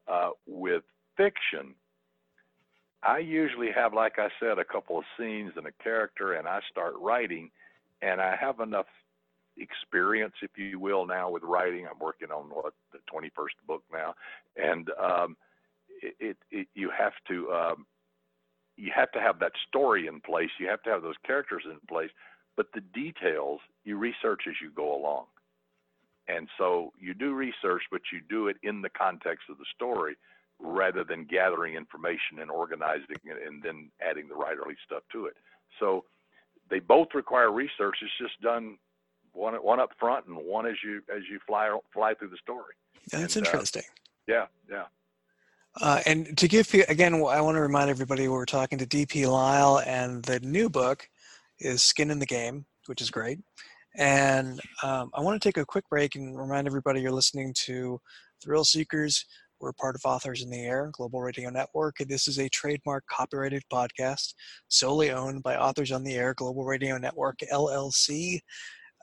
Uh, 0.09 0.31
with 0.47 0.83
fiction, 1.17 1.75
I 3.03 3.19
usually 3.19 3.71
have, 3.75 3.93
like 3.93 4.19
I 4.19 4.29
said, 4.41 4.59
a 4.59 4.65
couple 4.65 4.99
of 4.99 5.05
scenes 5.19 5.53
and 5.57 5.67
a 5.67 5.83
character, 5.83 6.35
and 6.35 6.49
I 6.49 6.61
start 6.71 6.95
writing, 6.99 7.51
and 8.01 8.21
I 8.21 8.37
have 8.37 8.61
enough 8.61 8.87
experience, 9.59 10.35
if 10.43 10.51
you 10.57 10.79
will, 10.79 11.07
now 11.07 11.31
with 11.31 11.43
writing. 11.43 11.87
I'm 11.87 11.99
working 11.99 12.31
on 12.31 12.45
what 12.45 12.73
the 12.93 12.99
21st 13.13 13.67
book 13.67 13.83
now, 13.93 14.15
and 14.57 14.91
um, 14.99 15.37
it, 16.01 16.37
it, 16.51 16.69
you 16.75 16.91
have 16.97 17.13
to 17.29 17.51
um, 17.53 17.87
you 18.77 18.91
have 18.95 19.11
to 19.13 19.21
have 19.21 19.39
that 19.41 19.53
story 19.69 20.07
in 20.07 20.21
place. 20.21 20.51
You 20.59 20.69
have 20.69 20.83
to 20.83 20.91
have 20.91 21.03
those 21.03 21.15
characters 21.27 21.63
in 21.65 21.79
place, 21.89 22.11
but 22.57 22.67
the 22.75 22.81
details 22.81 23.61
you 23.85 23.97
research 23.97 24.43
as 24.49 24.55
you 24.63 24.71
go 24.71 24.97
along. 24.97 25.27
And 26.27 26.49
so 26.57 26.93
you 26.99 27.15
do 27.15 27.35
research, 27.35 27.83
but 27.91 28.01
you 28.13 28.21
do 28.29 28.49
it 28.49 28.57
in 28.63 28.81
the 28.81 28.89
context 28.89 29.45
of 29.51 29.59
the 29.59 29.67
story 29.75 30.17
rather 30.59 31.05
than 31.05 31.25
gathering 31.25 31.75
information 31.75 32.41
and 32.41 32.51
organizing 32.51 33.17
it 33.25 33.47
and 33.47 33.63
then 33.63 33.91
adding 34.01 34.29
the 34.29 34.35
writerly 34.35 34.77
stuff 34.85 35.03
to 35.13 35.27
it. 35.27 35.35
So 35.79 36.05
they 36.71 36.79
both 36.79 37.09
require 37.15 37.53
research. 37.53 37.97
It's 38.01 38.13
just 38.19 38.41
done 38.41 38.79
one 39.33 39.55
one 39.55 39.81
up 39.81 39.91
front 39.99 40.27
and 40.27 40.37
one 40.37 40.67
as 40.67 40.77
you 40.83 41.03
as 41.15 41.23
you 41.31 41.41
fly 41.47 41.77
fly 41.93 42.15
through 42.15 42.29
the 42.29 42.39
story. 42.39 42.75
That's 43.11 43.37
and, 43.37 43.47
uh, 43.47 43.51
interesting. 43.51 43.83
Uh, 43.83 44.33
yeah, 44.33 44.47
yeah. 44.71 44.85
Uh, 45.81 46.01
and 46.07 46.39
to 46.39 46.47
give 46.47 46.73
you 46.73 46.85
again, 46.89 47.15
I 47.15 47.41
want 47.41 47.57
to 47.57 47.61
remind 47.61 47.91
everybody 47.91 48.29
we're 48.29 48.45
talking 48.45 48.79
to 48.79 48.87
DP 48.87 49.29
Lyle, 49.31 49.81
and 49.85 50.23
the 50.23 50.39
new 50.41 50.69
book 50.69 51.09
is 51.59 51.83
Skin 51.83 52.13
in 52.13 52.21
the 52.21 52.27
Game, 52.27 52.65
which 52.87 53.03
is 53.03 53.11
great. 53.11 53.41
And 53.97 54.61
um, 54.85 55.11
I 55.15 55.21
want 55.21 55.41
to 55.41 55.49
take 55.49 55.57
a 55.57 55.67
quick 55.67 55.89
break 55.89 56.15
and 56.15 56.39
remind 56.39 56.69
everybody 56.69 57.01
you're 57.01 57.11
listening 57.11 57.53
to 57.65 58.01
Thrill 58.43 58.65
Seekers. 58.65 59.25
We're 59.61 59.73
part 59.73 59.97
of 59.97 60.03
Authors 60.05 60.43
in 60.43 60.51
the 60.51 60.61
Air, 60.61 60.91
Global 60.93 61.21
Radio 61.23 61.51
Network. 61.51 61.97
This 61.99 62.29
is 62.29 62.39
a 62.39 62.49
trademark 62.51 63.05
copyrighted 63.07 63.63
podcast 63.73 64.35
solely 64.69 65.11
owned 65.11 65.43
by 65.43 65.57
Authors 65.57 65.91
on 65.91 66.05
the 66.05 66.15
Air, 66.15 66.35
Global 66.35 66.65
Radio 66.65 66.99
Network, 66.99 67.39
LLC. 67.53 68.41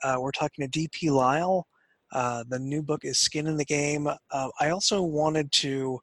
Uh, 0.02 0.16
we're 0.20 0.30
talking 0.30 0.66
to 0.66 0.80
DP 0.80 1.10
Lyle. 1.10 1.66
Uh, 2.12 2.44
the 2.48 2.58
new 2.58 2.82
book 2.82 3.04
is 3.04 3.18
Skin 3.18 3.46
in 3.46 3.56
the 3.56 3.64
Game. 3.64 4.06
Uh, 4.06 4.48
I 4.60 4.70
also 4.70 5.02
wanted 5.02 5.52
to 5.52 6.00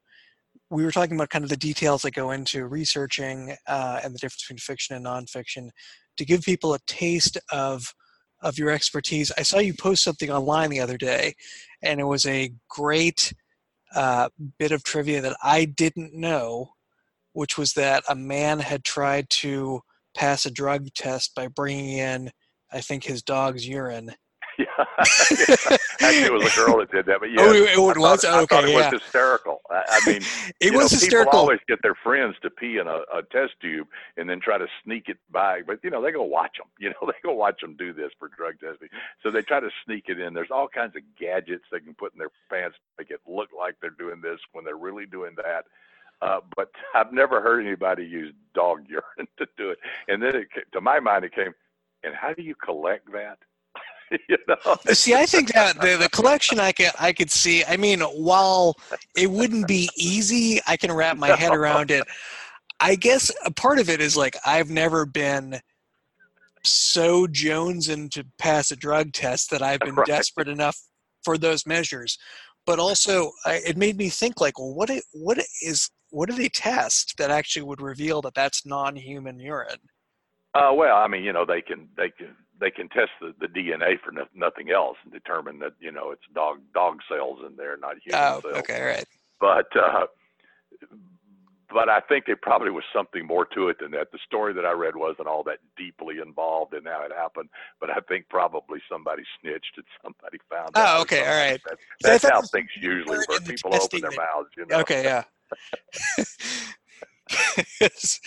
we 0.70 0.84
were 0.84 0.92
talking 0.92 1.16
about 1.16 1.30
kind 1.30 1.44
of 1.44 1.50
the 1.50 1.58
details 1.58 2.04
that 2.04 2.12
go 2.14 2.32
into 2.32 2.66
researching 2.66 3.56
uh, 3.68 4.00
and 4.04 4.14
the 4.14 4.20
difference 4.20 4.44
between 4.44 4.58
fiction 4.60 4.96
and 4.96 5.06
nonfiction 5.06 5.70
to 6.18 6.26
give 6.26 6.42
people 6.42 6.74
a 6.74 6.80
taste 6.88 7.38
of 7.52 7.94
of 8.42 8.58
your 8.58 8.70
expertise. 8.70 9.34
I 9.38 9.44
saw 9.44 9.60
you 9.60 9.74
post 9.74 10.02
something 10.02 10.32
online 10.32 10.70
the 10.70 10.80
other 10.80 10.98
day 10.98 11.34
and 11.82 12.00
it 12.00 12.06
was 12.06 12.26
a 12.26 12.54
great 12.70 13.34
uh, 13.96 14.30
bit 14.58 14.72
of 14.72 14.84
trivia 14.84 15.22
that 15.22 15.36
i 15.44 15.66
didn't 15.66 16.14
know 16.14 16.70
which 17.34 17.58
was 17.58 17.74
that 17.74 18.04
a 18.10 18.16
man 18.16 18.60
had 18.60 18.84
tried 18.84 19.30
to 19.30 19.82
pass 20.16 20.46
a 20.46 20.52
drug 20.52 20.88
test 20.94 21.34
by 21.36 21.48
bringing 21.48 21.98
in 21.98 22.30
i 22.72 22.82
think 22.82 23.04
his 23.04 23.24
dog's 23.24 23.68
urine 23.68 24.12
yeah, 24.68 25.78
actually, 26.02 26.24
it 26.24 26.34
was 26.34 26.52
a 26.52 26.56
girl 26.56 26.80
that 26.80 26.92
did 26.92 27.06
that. 27.06 27.22
But 27.22 27.32
yeah, 27.32 27.38
oh, 27.40 27.54
it, 27.54 27.78
was 27.78 28.22
thought, 28.24 28.44
okay. 28.44 28.64
it 28.66 28.70
yeah. 28.70 28.92
was 28.92 29.02
hysterical. 29.02 29.62
I, 29.70 29.84
I 29.88 30.00
mean, 30.10 30.22
it 30.60 30.74
was 30.74 30.92
know, 30.92 31.00
hysterical. 31.00 31.32
People 31.32 31.40
always 31.40 31.60
get 31.68 31.82
their 31.82 31.96
friends 31.96 32.36
to 32.42 32.50
pee 32.50 32.78
in 32.78 32.88
a, 32.88 33.02
a 33.14 33.24
test 33.32 33.54
tube 33.62 33.88
and 34.18 34.30
then 34.30 34.42
try 34.42 34.58
to 34.58 34.68
sneak 34.84 35.08
it 35.08 35.18
by. 35.32 35.62
But 35.66 35.80
you 35.82 35.90
know, 35.90 36.02
they 36.02 36.12
go 36.12 36.24
watch 36.24 36.58
them. 36.58 36.68
You 36.78 36.90
know, 36.90 37.08
they 37.08 37.14
go 37.24 37.34
watch 37.34 37.62
them 37.62 37.78
do 37.78 37.94
this 37.94 38.12
for 38.20 38.28
drug 38.28 38.60
testing. 38.60 38.90
So 39.24 39.32
they 39.32 39.44
try 39.44 39.62
to 39.62 39.70
sneak 39.86 40.06
it 40.10 40.20
in. 40.20 40.34
There's 40.34 40.52
all 40.52 40.68
kinds 40.68 40.98
of 40.98 41.04
gadgets 41.18 41.64
they 41.72 41.80
can 41.80 41.94
put 41.94 42.12
in 42.12 42.20
their 42.20 42.32
pants 42.50 42.76
to 42.78 43.04
make 43.04 43.12
it 43.12 43.22
look 43.26 43.50
like 43.58 43.76
they're 43.82 43.92
doing 43.92 44.20
this 44.22 44.40
when 44.52 44.66
they're 44.66 44.76
really 44.76 45.06
doing 45.06 45.36
that. 45.38 45.66
Uh, 46.22 46.42
but 46.58 46.70
I've 46.94 47.14
never 47.14 47.40
heard 47.40 47.66
anybody 47.66 48.04
use 48.04 48.34
dog 48.54 48.82
urine 48.90 49.30
to 49.38 49.48
do 49.58 49.70
it. 49.70 49.80
And 50.10 50.22
then, 50.22 50.36
it, 50.36 50.48
to 50.74 50.82
my 50.82 51.00
mind, 51.00 51.24
it 51.24 51.34
came, 51.34 51.54
and 52.04 52.14
how 52.14 52.34
do 52.34 52.42
you 52.42 52.56
collect 52.56 53.10
that? 53.14 53.40
you 54.30 54.38
know? 54.48 54.76
See, 54.94 55.14
I 55.14 55.26
think 55.26 55.54
that 55.54 55.80
the, 55.80 55.98
the 55.98 56.10
collection 56.10 56.60
I 56.60 56.72
could 56.72 56.92
I 57.00 57.14
could 57.14 57.32
see. 57.32 57.64
I 57.66 57.78
mean, 57.78 58.02
while 58.02 58.76
it 59.16 59.30
wouldn't 59.30 59.68
be 59.68 59.90
easy, 59.96 60.60
I 60.68 60.78
can 60.78 60.92
wrap 60.92 61.18
my 61.18 61.36
head 61.36 61.54
around 61.54 61.92
it. 61.92 62.04
I 62.80 62.96
guess 62.96 63.32
a 63.46 63.52
part 63.52 63.80
of 63.80 63.90
it 63.90 64.02
is 64.02 64.16
like 64.16 64.36
I've 64.46 64.70
never 64.70 65.06
been 65.06 65.60
so 66.64 67.26
jonesing 67.28 68.10
to 68.12 68.26
pass 68.38 68.72
a 68.72 68.76
drug 68.76 69.14
test 69.14 69.50
that 69.52 69.62
I've 69.62 69.80
been 69.80 69.96
right. 69.96 70.08
desperate 70.08 70.48
enough 70.48 70.78
for 71.24 71.38
those 71.38 71.66
measures. 71.66 72.18
But 72.66 72.80
also, 72.80 73.32
I, 73.46 73.62
it 73.66 73.78
made 73.78 73.98
me 73.98 74.10
think 74.10 74.40
like, 74.40 74.60
well, 74.60 74.74
what 74.74 74.90
it, 74.90 75.04
what 75.14 75.40
is 75.62 75.90
what 76.12 76.30
do 76.30 76.36
they 76.36 76.50
test 76.50 77.16
that 77.18 77.32
actually 77.32 77.64
would 77.64 77.82
reveal 77.82 78.22
that 78.22 78.34
that's 78.34 78.66
non-human 78.66 79.40
urine? 79.40 79.80
Uh, 80.56 80.72
well, 80.74 80.96
I 80.96 81.08
mean, 81.08 81.24
you 81.24 81.34
know, 81.34 81.46
they 81.46 81.62
can 81.62 81.88
they 81.96 82.10
can 82.10 82.36
they 82.60 82.72
can 82.72 82.90
test 82.90 83.12
the, 83.22 83.34
the 83.40 83.48
DNA 83.48 84.00
for 84.04 84.12
no, 84.12 84.26
nothing 84.36 84.72
else 84.72 84.98
and 85.04 85.14
determine 85.14 85.60
that 85.60 85.74
you 85.80 85.92
know 85.92 86.12
it's 86.12 86.22
dog 86.34 86.60
dog 86.74 87.00
cells 87.10 87.40
in 87.48 87.56
there, 87.56 87.78
not 87.78 87.96
human 88.04 88.22
oh, 88.22 88.42
cells. 88.42 88.56
okay, 88.58 88.82
right. 88.82 89.06
But 89.40 89.68
uh, 89.76 90.08
but 91.72 91.88
I 91.88 92.00
think 92.02 92.26
there 92.26 92.36
probably 92.36 92.72
was 92.72 92.84
something 92.94 93.26
more 93.26 93.46
to 93.46 93.70
it 93.70 93.78
than 93.80 93.92
that. 93.92 94.12
The 94.12 94.20
story 94.26 94.54
that 94.54 94.66
I 94.66 94.72
read 94.72 94.96
wasn't 94.96 95.28
all 95.28 95.44
that 95.44 95.60
deeply 95.78 96.18
involved 96.20 96.74
in 96.74 96.86
how 96.86 97.04
it 97.04 97.12
happened, 97.16 97.50
but 97.80 97.90
I 97.90 98.00
think 98.08 98.28
probably 98.30 98.80
somebody 98.92 99.24
snitched 99.40 99.78
and 99.78 99.86
somebody 100.02 100.40
found 100.50 100.76
out. 100.76 100.98
Oh, 100.98 101.02
okay, 101.04 101.22
all 101.22 101.38
right. 101.38 101.62
That. 101.68 101.78
That's 102.02 102.24
how 102.24 102.42
things 102.42 102.70
usually 102.82 103.18
work. 103.18 103.46
People 103.46 103.76
open 103.76 104.02
their 104.02 104.12
mouths, 104.12 104.50
you 104.58 104.66
know. 104.66 104.80
Okay, 104.80 105.04
yeah. 105.04 105.24
it's, 107.82 108.20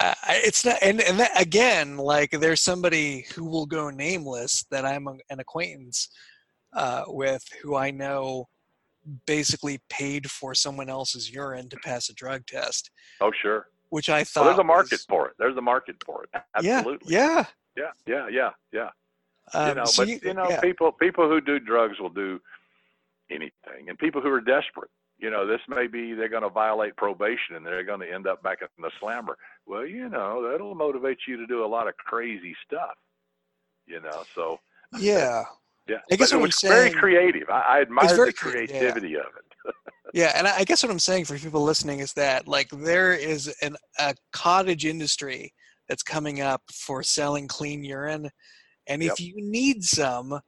uh, 0.00 0.14
it's 0.28 0.64
not, 0.64 0.76
and 0.82 1.00
and 1.00 1.18
that, 1.18 1.40
again, 1.40 1.96
like 1.96 2.30
there's 2.30 2.60
somebody 2.60 3.26
who 3.34 3.44
will 3.44 3.66
go 3.66 3.90
nameless 3.90 4.64
that 4.70 4.84
I'm 4.84 5.06
a, 5.08 5.16
an 5.30 5.40
acquaintance 5.40 6.08
uh, 6.74 7.04
with, 7.06 7.42
who 7.62 7.76
I 7.76 7.90
know 7.90 8.48
basically 9.26 9.80
paid 9.88 10.30
for 10.30 10.54
someone 10.54 10.88
else's 10.88 11.32
urine 11.32 11.68
to 11.68 11.76
pass 11.84 12.08
a 12.08 12.14
drug 12.14 12.44
test. 12.46 12.90
Oh, 13.20 13.30
sure. 13.40 13.68
Which 13.90 14.10
I 14.10 14.24
thought 14.24 14.40
well, 14.40 14.50
there's 14.50 14.58
a 14.60 14.64
market 14.64 14.90
was, 14.92 15.06
for 15.08 15.28
it. 15.28 15.34
There's 15.38 15.56
a 15.56 15.62
market 15.62 15.96
for 16.04 16.24
it. 16.24 16.42
Absolutely. 16.56 17.14
Yeah. 17.14 17.44
Yeah. 17.76 17.92
Yeah. 18.06 18.28
Yeah. 18.30 18.50
Yeah. 18.72 18.88
Um, 19.54 19.68
you 19.68 19.74
know, 19.76 19.84
so 19.84 20.02
but 20.02 20.08
you- 20.08 20.20
you 20.24 20.34
know, 20.34 20.48
yeah. 20.48 20.60
people 20.60 20.90
people 20.90 21.28
who 21.28 21.40
do 21.40 21.60
drugs 21.60 22.00
will 22.00 22.10
do 22.10 22.40
anything, 23.30 23.88
and 23.88 23.96
people 23.98 24.20
who 24.20 24.30
are 24.30 24.40
desperate. 24.40 24.90
You 25.18 25.30
know, 25.30 25.46
this 25.46 25.60
may 25.68 25.86
be 25.86 26.12
they're 26.12 26.28
going 26.28 26.42
to 26.42 26.50
violate 26.50 26.94
probation 26.96 27.56
and 27.56 27.64
they're 27.64 27.84
going 27.84 28.00
to 28.00 28.12
end 28.12 28.26
up 28.26 28.42
back 28.42 28.58
in 28.60 28.68
the 28.82 28.90
slammer. 29.00 29.36
Well, 29.66 29.86
you 29.86 30.08
know, 30.10 30.46
that'll 30.50 30.74
motivate 30.74 31.18
you 31.26 31.36
to 31.38 31.46
do 31.46 31.64
a 31.64 31.66
lot 31.66 31.88
of 31.88 31.96
crazy 31.96 32.54
stuff. 32.66 32.94
You 33.86 34.00
know, 34.00 34.24
so 34.34 34.58
yeah. 34.98 35.44
yeah, 35.88 35.98
I 36.12 36.16
guess 36.16 36.32
but 36.32 36.38
it 36.38 36.42
was 36.42 36.62
I'm 36.64 36.68
very 36.70 36.90
saying- 36.90 37.00
creative. 37.00 37.48
I, 37.48 37.60
I 37.60 37.80
admire 37.80 38.08
the 38.26 38.32
crea- 38.32 38.60
yeah. 38.62 38.66
creativity 38.66 39.14
of 39.16 39.26
it. 39.26 39.74
Yeah, 40.14 40.32
and 40.36 40.46
I 40.46 40.58
I 40.58 40.64
guess 40.64 40.82
what 40.84 40.92
I'm 40.92 41.00
saying 41.00 41.24
for 41.24 41.36
people 41.36 41.62
listening 41.64 41.98
is 41.98 42.12
that 42.12 42.46
like 42.46 42.68
there 42.70 43.12
is 43.12 43.52
an 43.60 43.76
a 43.98 44.14
cottage 44.32 44.86
industry 44.86 45.52
that's 45.88 46.04
coming 46.04 46.40
up 46.40 46.62
for 46.72 47.02
selling 47.02 47.48
clean 47.48 47.82
urine, 47.82 48.30
and 48.86 49.02
if 49.02 49.18
you 49.18 49.34
need 49.36 49.82
some, 49.82 50.40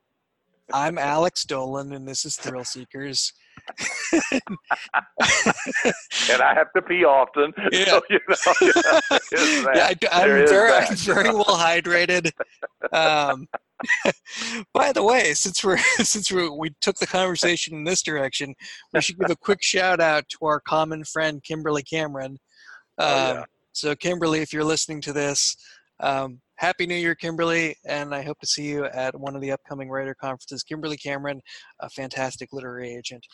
I'm 0.73 0.97
Alex 0.97 1.43
Dolan, 1.45 1.93
and 1.93 2.07
this 2.07 2.25
is 2.25 2.37
Thrill 2.37 2.65
Seekers. 2.65 3.33
and 4.33 6.43
I 6.43 6.55
have 6.55 6.73
to 6.75 6.83
pee 6.83 7.05
often. 7.05 7.53
Yeah. 7.73 7.85
So, 7.85 8.01
you 8.11 8.21
know, 8.75 9.01
yeah. 9.13 9.21
Yeah, 9.75 9.93
I, 10.13 10.23
am 10.23 10.47
very. 10.47 10.73
I'm 10.73 10.97
very 10.97 11.31
well 11.31 11.45
hydrated. 11.45 12.31
Um, 12.93 13.47
by 14.75 14.93
the 14.93 15.03
way, 15.03 15.35
since 15.35 15.63
we're 15.63 15.79
since 15.99 16.33
we 16.33 16.49
we 16.49 16.71
took 16.81 16.97
the 16.97 17.07
conversation 17.07 17.75
in 17.75 17.85
this 17.85 18.03
direction, 18.03 18.55
we 18.93 19.01
should 19.01 19.19
give 19.19 19.31
a 19.31 19.37
quick 19.37 19.63
shout 19.63 20.01
out 20.01 20.29
to 20.31 20.47
our 20.47 20.61
common 20.61 21.05
friend 21.05 21.43
Kimberly 21.43 21.83
Cameron. 21.83 22.39
Um, 22.99 23.09
Oh, 23.09 23.33
yeah. 23.35 23.45
So, 23.73 23.95
Kimberly, 23.95 24.41
if 24.41 24.53
you're 24.53 24.65
listening 24.65 25.01
to 25.03 25.13
this, 25.13 25.57
um, 26.01 26.41
Happy 26.57 26.87
New 26.87 26.97
Year, 26.97 27.15
Kimberly, 27.15 27.77
and 27.87 28.13
I 28.13 28.23
hope 28.23 28.41
to 28.41 28.47
see 28.47 28.65
you 28.65 28.87
at 28.87 29.19
one 29.19 29.37
of 29.37 29.41
the 29.41 29.53
upcoming 29.53 29.89
writer 29.89 30.15
conferences. 30.15 30.65
Kimberly 30.65 30.97
Cameron, 30.97 31.41
a 31.81 31.89
fantastic 31.89 32.49
literary 32.53 32.97
agent. 32.97 33.25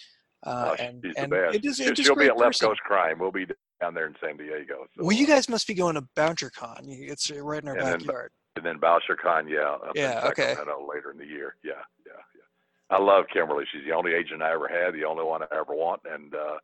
Uh, 0.45 0.71
Oh, 0.79 0.83
and 0.83 1.03
she's 1.05 1.15
and 1.17 1.33
the 1.33 1.37
best. 1.37 1.55
it 1.57 1.65
is, 1.65 1.77
She- 1.77 1.85
it 1.85 1.99
is 1.99 2.05
She'll 2.07 2.17
be 2.17 2.27
at 2.27 2.37
Left 2.37 2.51
person. 2.61 2.69
Coast 2.69 2.81
Crime. 2.83 3.19
We'll 3.19 3.33
be 3.33 3.47
down 3.81 3.95
there 3.95 4.07
in 4.07 4.15
San 4.21 4.37
Diego. 4.37 4.87
So, 4.97 5.05
Well, 5.05 5.17
you 5.17 5.27
guys 5.27 5.49
must 5.49 5.67
be 5.67 5.75
going 5.75 5.95
to 5.95 6.03
Bouchercon. 6.17 6.87
You- 6.87 7.11
It's 7.11 7.31
right 7.31 7.63
in 7.63 7.69
our 7.69 7.77
And 7.77 7.87
then- 7.87 7.99
backyard. 8.01 8.33
and 8.57 8.65
then 8.65 8.79
Boucher 8.79 9.17
Con, 9.17 9.49
yeah, 9.49 9.71
up 9.71 9.93
Yeah, 9.95 10.29
okay. 10.29 10.55
Later 10.87 11.11
in 11.13 11.19
the 11.19 11.27
year. 11.27 11.57
Yeah, 11.63 11.73
yeah, 12.07 12.13
yeah. 12.37 12.43
I 12.97 12.99
love 13.01 13.25
Kimberly. 13.33 13.65
She's 13.73 13.85
the 13.85 13.93
only 13.93 14.13
agent 14.15 14.43
I 14.43 14.53
ever 14.53 14.69
had, 14.69 14.95
the 14.95 15.05
only 15.05 15.25
one 15.25 15.43
I 15.43 15.47
ever 15.53 15.75
want, 15.75 16.03
and 16.05 16.35
uh, 16.35 16.59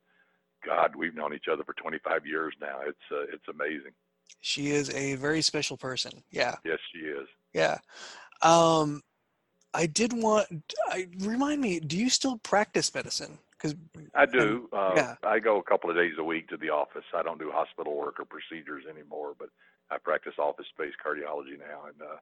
God, 0.64 0.94
we've 0.94 1.14
known 1.14 1.32
each 1.34 1.48
other 1.50 1.64
for 1.64 1.72
25 1.74 2.26
years 2.26 2.54
now. 2.60 2.80
It's 2.86 2.98
uh, 3.10 3.22
it's 3.32 3.48
amazing. 3.48 3.92
She 4.42 4.68
is 4.70 4.90
a 4.94 5.14
very 5.16 5.40
special 5.42 5.76
person. 5.78 6.22
Yeah, 6.30 6.56
Yes, 6.64 6.78
she 6.92 7.00
is. 7.00 7.26
yeah. 7.54 7.78
Um, 8.42 9.02
I 9.74 9.86
did 9.86 10.12
want. 10.12 10.46
I 10.88 11.08
remind 11.18 11.60
me. 11.62 11.80
Do 11.80 11.96
you 11.96 12.10
still 12.10 12.36
practice 12.38 12.94
medicine? 12.94 13.38
Because 13.60 13.76
I 14.14 14.26
do. 14.26 14.68
Uh, 14.72 14.92
yeah. 14.96 15.14
I 15.22 15.38
go 15.38 15.58
a 15.58 15.62
couple 15.62 15.90
of 15.90 15.96
days 15.96 16.14
a 16.18 16.24
week 16.24 16.48
to 16.48 16.56
the 16.56 16.70
office. 16.70 17.04
I 17.14 17.22
don't 17.22 17.38
do 17.38 17.50
hospital 17.52 17.96
work 17.96 18.18
or 18.18 18.24
procedures 18.24 18.84
anymore, 18.88 19.34
but 19.38 19.48
I 19.90 19.98
practice 19.98 20.34
office-based 20.38 20.96
cardiology 21.04 21.58
now, 21.58 21.86
and 21.86 22.00
uh, 22.00 22.16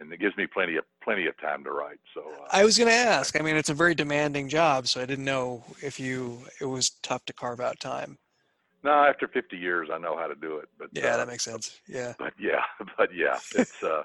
and 0.00 0.12
it 0.12 0.20
gives 0.20 0.36
me 0.36 0.46
plenty 0.46 0.76
of 0.76 0.84
plenty 1.02 1.26
of 1.26 1.38
time 1.40 1.64
to 1.64 1.70
write. 1.70 2.00
So 2.14 2.22
uh, 2.22 2.48
I 2.50 2.64
was 2.64 2.78
going 2.78 2.88
to 2.88 2.96
ask. 2.96 3.38
I 3.38 3.42
mean, 3.42 3.56
it's 3.56 3.68
a 3.68 3.74
very 3.74 3.94
demanding 3.94 4.48
job, 4.48 4.88
so 4.88 5.00
I 5.02 5.06
didn't 5.06 5.24
know 5.24 5.64
if 5.82 6.00
you. 6.00 6.38
It 6.60 6.66
was 6.66 6.90
tough 7.02 7.24
to 7.26 7.32
carve 7.32 7.60
out 7.60 7.78
time. 7.80 8.18
no, 8.82 8.92
after 8.92 9.28
50 9.28 9.56
years, 9.56 9.88
I 9.92 9.98
know 9.98 10.16
how 10.16 10.26
to 10.26 10.34
do 10.34 10.56
it. 10.58 10.68
But 10.78 10.88
Yeah, 10.92 11.14
uh, 11.14 11.16
that 11.18 11.28
makes 11.28 11.44
sense. 11.44 11.80
Yeah. 11.86 12.14
but 12.18 12.32
yeah, 12.38 12.62
but 12.96 13.10
yeah, 13.14 13.38
it's 13.54 13.82
uh, 13.82 14.02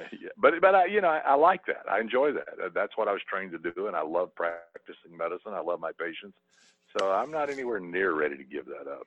yeah, 0.12 0.28
but 0.36 0.54
but 0.60 0.74
I, 0.74 0.86
you 0.86 1.00
know, 1.00 1.08
I, 1.08 1.18
I 1.18 1.34
like 1.34 1.64
that. 1.66 1.82
I 1.90 2.00
enjoy 2.00 2.32
that. 2.32 2.48
Uh, 2.62 2.68
That's 2.74 2.96
what 2.96 3.08
I 3.08 3.12
was 3.12 3.22
trained 3.28 3.52
to 3.52 3.58
do, 3.58 3.86
and 3.86 3.96
I 3.96 4.02
love 4.02 4.34
practicing 4.34 5.16
medicine. 5.16 5.52
I 5.54 5.60
love 5.60 5.80
my 5.80 5.92
patients, 5.98 6.36
so 6.96 7.10
I'm 7.10 7.30
not 7.30 7.50
anywhere 7.50 7.80
near 7.80 8.14
ready 8.14 8.36
to 8.36 8.44
give 8.44 8.66
that 8.66 8.90
up. 8.90 9.06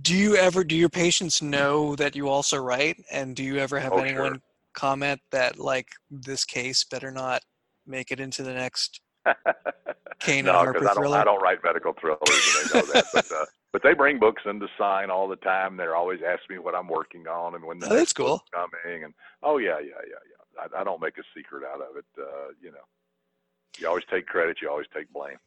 Do 0.00 0.14
you 0.14 0.36
ever? 0.36 0.64
Do 0.64 0.76
your 0.76 0.88
patients 0.88 1.42
know 1.42 1.96
that 1.96 2.16
you 2.16 2.28
also 2.28 2.56
write? 2.58 3.02
And 3.10 3.36
do 3.36 3.42
you 3.42 3.58
ever 3.58 3.78
have 3.78 3.92
Oh, 3.92 3.98
anyone 3.98 4.32
sure. 4.34 4.40
comment 4.74 5.20
that 5.32 5.58
like 5.58 5.88
this 6.10 6.44
case 6.44 6.84
better 6.84 7.10
not 7.10 7.42
make 7.86 8.10
it 8.10 8.20
into 8.20 8.42
the 8.42 8.54
next 8.54 9.00
Kane 10.20 10.44
no, 10.46 10.66
because 10.66 10.82
I 10.88 10.94
don't, 10.94 11.02
thriller? 11.02 11.18
I 11.18 11.24
don't 11.24 11.42
write 11.42 11.58
medical 11.64 11.92
thrillers, 12.00 12.20
and 12.30 12.70
they 12.70 12.78
know 12.78 12.86
that. 12.92 13.04
but 13.12 13.32
uh, 13.32 13.44
but 13.72 13.82
they 13.82 13.94
bring 13.94 14.18
books 14.18 14.42
in 14.44 14.60
to 14.60 14.66
sign 14.78 15.10
all 15.10 15.26
the 15.28 15.36
time. 15.36 15.76
They're 15.76 15.96
always 15.96 16.20
asking 16.22 16.56
me 16.56 16.58
what 16.58 16.74
I'm 16.74 16.88
working 16.88 17.26
on 17.26 17.54
and 17.54 17.64
when 17.64 17.78
the 17.78 17.86
Oh, 17.90 17.96
that's 17.96 18.12
cool. 18.12 18.44
coming. 18.52 19.04
And 19.04 19.14
oh 19.42 19.58
yeah, 19.58 19.78
yeah, 19.80 20.00
yeah, 20.08 20.22
yeah. 20.30 20.66
I, 20.76 20.80
I 20.80 20.84
don't 20.84 21.00
make 21.00 21.18
a 21.18 21.22
secret 21.36 21.62
out 21.64 21.80
of 21.80 21.96
it. 21.96 22.04
Uh, 22.18 22.52
you 22.60 22.70
know, 22.70 22.84
you 23.78 23.88
always 23.88 24.04
take 24.10 24.26
credit. 24.26 24.58
You 24.60 24.70
always 24.70 24.86
take 24.94 25.10
blame. 25.12 25.38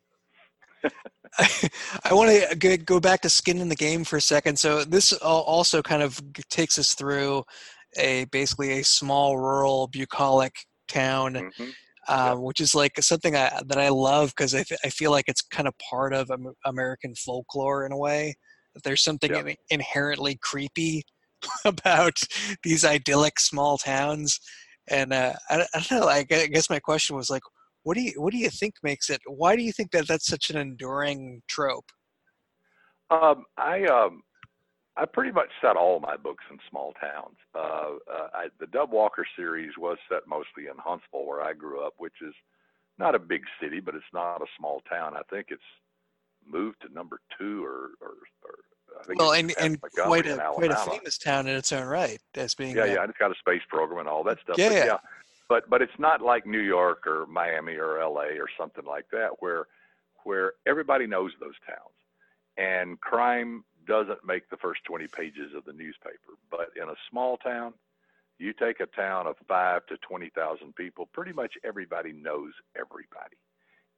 I 2.04 2.14
want 2.14 2.32
to 2.62 2.78
go 2.78 3.00
back 3.00 3.22
to 3.22 3.30
skin 3.30 3.60
in 3.60 3.70
the 3.70 3.76
game 3.76 4.04
for 4.04 4.18
a 4.18 4.22
second. 4.22 4.58
So 4.58 4.84
this 4.86 5.12
also 5.14 5.82
kind 5.82 6.02
of 6.02 6.22
takes 6.50 6.78
us 6.78 6.94
through 6.94 7.44
a 7.98 8.26
basically 8.26 8.80
a 8.80 8.84
small 8.84 9.38
rural 9.38 9.88
bucolic 9.88 10.56
town, 10.88 11.34
Mhm. 11.60 11.74
Um, 12.08 12.42
which 12.42 12.60
is 12.60 12.76
like 12.76 12.94
something 13.02 13.36
I, 13.36 13.62
that 13.66 13.78
I 13.78 13.90
love 13.90 14.30
because 14.36 14.54
I, 14.54 14.64
feel 14.90 15.12
like 15.12 15.26
it's 15.28 15.42
kind 15.42 15.68
of 15.68 15.74
part 15.90 16.14
of 16.14 16.32
American 16.66 17.16
folklore 17.16 17.86
in 17.86 17.92
a 17.92 17.98
way. 17.98 18.36
That 18.74 18.84
there's 18.84 19.04
something 19.04 19.32
Yeah. 19.32 19.46
in- 19.46 19.56
inherently 19.70 20.38
creepy 20.42 21.04
about 21.66 22.20
these 22.64 22.86
idyllic 22.86 23.40
small 23.40 23.78
towns, 23.78 24.40
and 24.90 25.14
uh, 25.14 25.34
I, 25.50 25.66
I 25.74 25.80
don't 25.80 25.92
know. 25.92 26.08
I 26.08 26.26
I 26.30 26.48
guess 26.48 26.70
my 26.70 26.80
question 26.80 27.16
was 27.16 27.30
like, 27.30 27.44
what 27.84 27.96
do 27.96 28.02
you 28.02 28.14
what 28.18 28.32
do 28.32 28.38
you 28.38 28.50
think 28.50 28.76
makes 28.84 29.10
it? 29.10 29.22
Why 29.28 29.56
do 29.56 29.64
you 29.64 29.72
think 29.72 29.92
that 29.92 30.08
that's 30.08 30.28
such 30.28 30.50
an 30.50 30.58
enduring 30.58 31.42
trope? 31.48 31.86
Um, 33.12 33.44
I 33.58 33.84
um, 33.86 34.22
I 34.98 35.06
pretty 35.06 35.32
much 35.32 35.50
set 35.62 35.76
all 35.76 36.00
my 36.00 36.16
books 36.16 36.44
in 36.50 36.58
small 36.70 36.94
towns. 36.94 37.36
Uh, 37.54 37.60
uh, 37.60 38.28
I, 38.34 38.48
the 38.60 38.68
Dub 38.68 38.92
Walker 38.92 39.26
series 39.36 39.72
was 39.78 39.98
set 40.10 40.28
mostly 40.28 40.68
in 40.72 40.78
Huntsville, 40.78 41.26
where 41.26 41.42
I 41.42 41.54
grew 41.54 41.86
up, 41.86 41.96
which 41.98 42.22
is 42.22 42.34
not 42.98 43.14
a 43.14 43.20
big 43.20 43.44
city, 43.62 43.82
but 43.82 43.96
it's 43.96 44.06
not 44.14 44.42
a 44.42 44.46
small 44.58 44.82
town. 44.90 45.16
I 45.18 45.22
think 45.30 45.48
it's 45.50 45.62
moved 46.48 46.82
to 46.82 46.94
number 46.94 47.20
two, 47.38 47.66
or 47.66 47.90
or, 48.00 48.14
or 48.44 48.56
I 49.02 49.06
think 49.06 49.20
Well, 49.20 49.34
and 49.34 49.54
and 49.60 49.82
quite 49.82 50.28
a 50.28 50.38
quite 50.54 50.72
a 50.72 50.78
famous 50.78 51.18
town 51.18 51.48
in 51.48 51.56
its 51.56 51.74
own 51.74 51.88
right 51.88 52.20
as 52.36 52.56
being 52.56 52.76
Yeah, 52.76 52.84
uh, 52.84 52.86
yeah, 52.86 53.04
it's 53.04 53.18
got 53.18 53.32
a 53.32 53.36
space 53.40 53.64
program 53.68 54.00
and 54.00 54.08
all 54.08 54.24
that 54.24 54.38
stuff. 54.44 54.58
Yeah, 54.58 54.70
but 54.70 54.76
yeah. 54.76 54.86
yeah. 54.86 54.98
But 55.50 55.70
but 55.70 55.82
it's 55.82 56.00
not 56.00 56.22
like 56.22 56.46
New 56.46 56.62
York 56.62 57.06
or 57.06 57.26
Miami 57.26 57.76
or 57.76 58.00
LA 58.00 58.40
or 58.40 58.48
something 58.58 58.86
like 58.86 59.06
that 59.12 59.42
where 59.42 59.68
where 60.24 60.54
everybody 60.66 61.06
knows 61.06 61.32
those 61.40 61.54
towns. 61.68 61.92
And 62.58 63.00
crime 63.02 63.66
doesn't 63.86 64.26
make 64.26 64.50
the 64.50 64.58
first 64.58 64.84
20 64.86 65.08
pages 65.08 65.54
of 65.56 65.66
the 65.66 65.74
newspaper. 65.74 66.38
But 66.50 66.70
in 66.82 66.90
a 66.90 66.96
small 67.10 67.38
town, 67.38 67.74
you 68.38 68.54
take 68.54 68.80
a 68.80 68.86
town 68.86 69.28
of 69.28 69.36
5 69.48 69.86
to 69.88 69.98
20,000 69.98 70.76
people, 70.76 71.08
pretty 71.14 71.34
much 71.34 71.54
everybody 71.64 72.12
knows 72.12 72.52
everybody. 72.78 73.38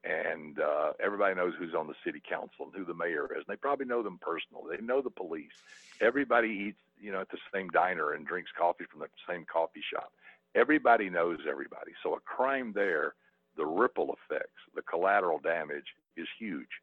And 0.04 0.60
uh, 0.60 0.93
everybody 1.04 1.36
knows 1.36 1.54
who's 1.58 1.73
on 1.73 1.88
the 1.88 1.95
city 2.06 2.21
council 2.28 2.65
and 2.65 2.73
who 2.76 2.86
the 2.86 2.93
mayor 2.93 3.26
is. 3.26 3.43
And 3.47 3.47
they 3.47 3.56
probably 3.56 3.88
know 3.88 4.04
them 4.04 4.19
personally. 4.21 4.78
They 4.78 4.84
know 4.84 5.02
the 5.02 5.10
police. 5.10 5.52
Everybody 6.00 6.50
eats, 6.50 6.80
you 7.02 7.12
know, 7.12 7.21
at 7.21 7.30
the 7.30 7.39
same 7.54 7.69
diner 7.69 8.13
and 8.13 8.26
drinks 8.26 8.52
coffee 8.58 8.86
from 8.89 9.02
the 9.02 9.08
same 9.28 9.45
coffee 9.52 9.84
shop 9.91 10.12
everybody 10.58 11.10
knows 11.10 11.39
everybody. 11.50 11.91
So 12.04 12.15
a 12.15 12.19
crime 12.19 12.73
there, 12.73 13.13
the 13.56 13.65
ripple 13.65 14.15
effects, 14.15 14.60
the 14.76 14.82
collateral 14.82 15.39
damage 15.39 15.93
is 16.17 16.28
huge. 16.39 16.82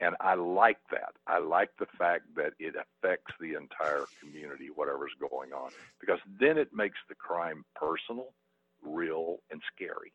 And 0.00 0.14
I 0.20 0.34
like 0.34 0.78
that. 0.90 1.14
I 1.26 1.38
like 1.38 1.70
the 1.78 1.86
fact 1.98 2.24
that 2.36 2.52
it 2.58 2.74
affects 2.76 3.32
the 3.40 3.54
entire 3.54 4.04
community, 4.20 4.68
whatever's 4.74 5.12
going 5.18 5.52
on, 5.52 5.70
because 6.00 6.18
then 6.38 6.58
it 6.58 6.68
makes 6.74 6.98
the 7.08 7.14
crime 7.14 7.64
personal, 7.74 8.34
real, 8.82 9.38
and 9.50 9.60
scary. 9.74 10.12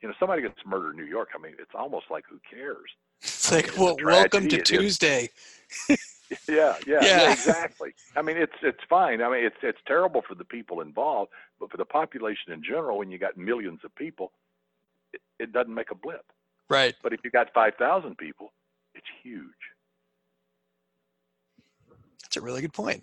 You 0.00 0.08
know, 0.08 0.14
somebody 0.18 0.42
gets 0.42 0.54
murdered 0.66 0.92
in 0.92 0.96
New 0.96 1.04
York. 1.10 1.28
I 1.34 1.38
mean, 1.38 1.52
it's 1.58 1.74
almost 1.74 2.06
like 2.10 2.24
who 2.28 2.40
cares? 2.50 2.90
It's 3.20 3.52
I 3.52 3.56
like 3.56 3.64
mean, 3.66 3.72
it's 3.74 3.78
well, 3.78 3.96
welcome 4.02 4.48
to 4.48 4.56
tragedy. 4.56 4.58
It 4.58 4.70
is. 4.70 4.98
Tuesday. 4.98 5.30
Yeah, 6.48 6.76
yeah, 6.86 6.98
Yeah. 7.02 7.02
yeah, 7.02 7.32
exactly. 7.32 7.92
I 8.16 8.22
mean, 8.22 8.38
it's 8.38 8.54
it's 8.62 8.80
fine. 8.88 9.20
I 9.20 9.28
mean, 9.30 9.44
it's 9.44 9.56
it's 9.62 9.78
terrible 9.86 10.22
for 10.26 10.34
the 10.34 10.46
people 10.46 10.80
involved, 10.80 11.30
but 11.60 11.70
for 11.70 11.76
the 11.76 11.84
population 11.84 12.52
in 12.52 12.62
general, 12.64 12.96
when 12.96 13.10
you 13.10 13.18
got 13.18 13.36
millions 13.36 13.80
of 13.84 13.94
people, 13.96 14.32
it, 15.12 15.20
it 15.38 15.52
doesn't 15.52 15.74
make 15.74 15.90
a 15.90 15.94
blip. 15.94 16.24
Right. 16.70 16.94
But 17.02 17.12
if 17.12 17.20
you 17.22 17.30
got 17.30 17.52
five 17.52 17.74
thousand 17.78 18.16
people, 18.16 18.52
it's 19.02 19.22
huge. 19.22 19.46
That's 22.22 22.36
a 22.36 22.40
really 22.40 22.60
good 22.62 22.72
point. 22.72 23.02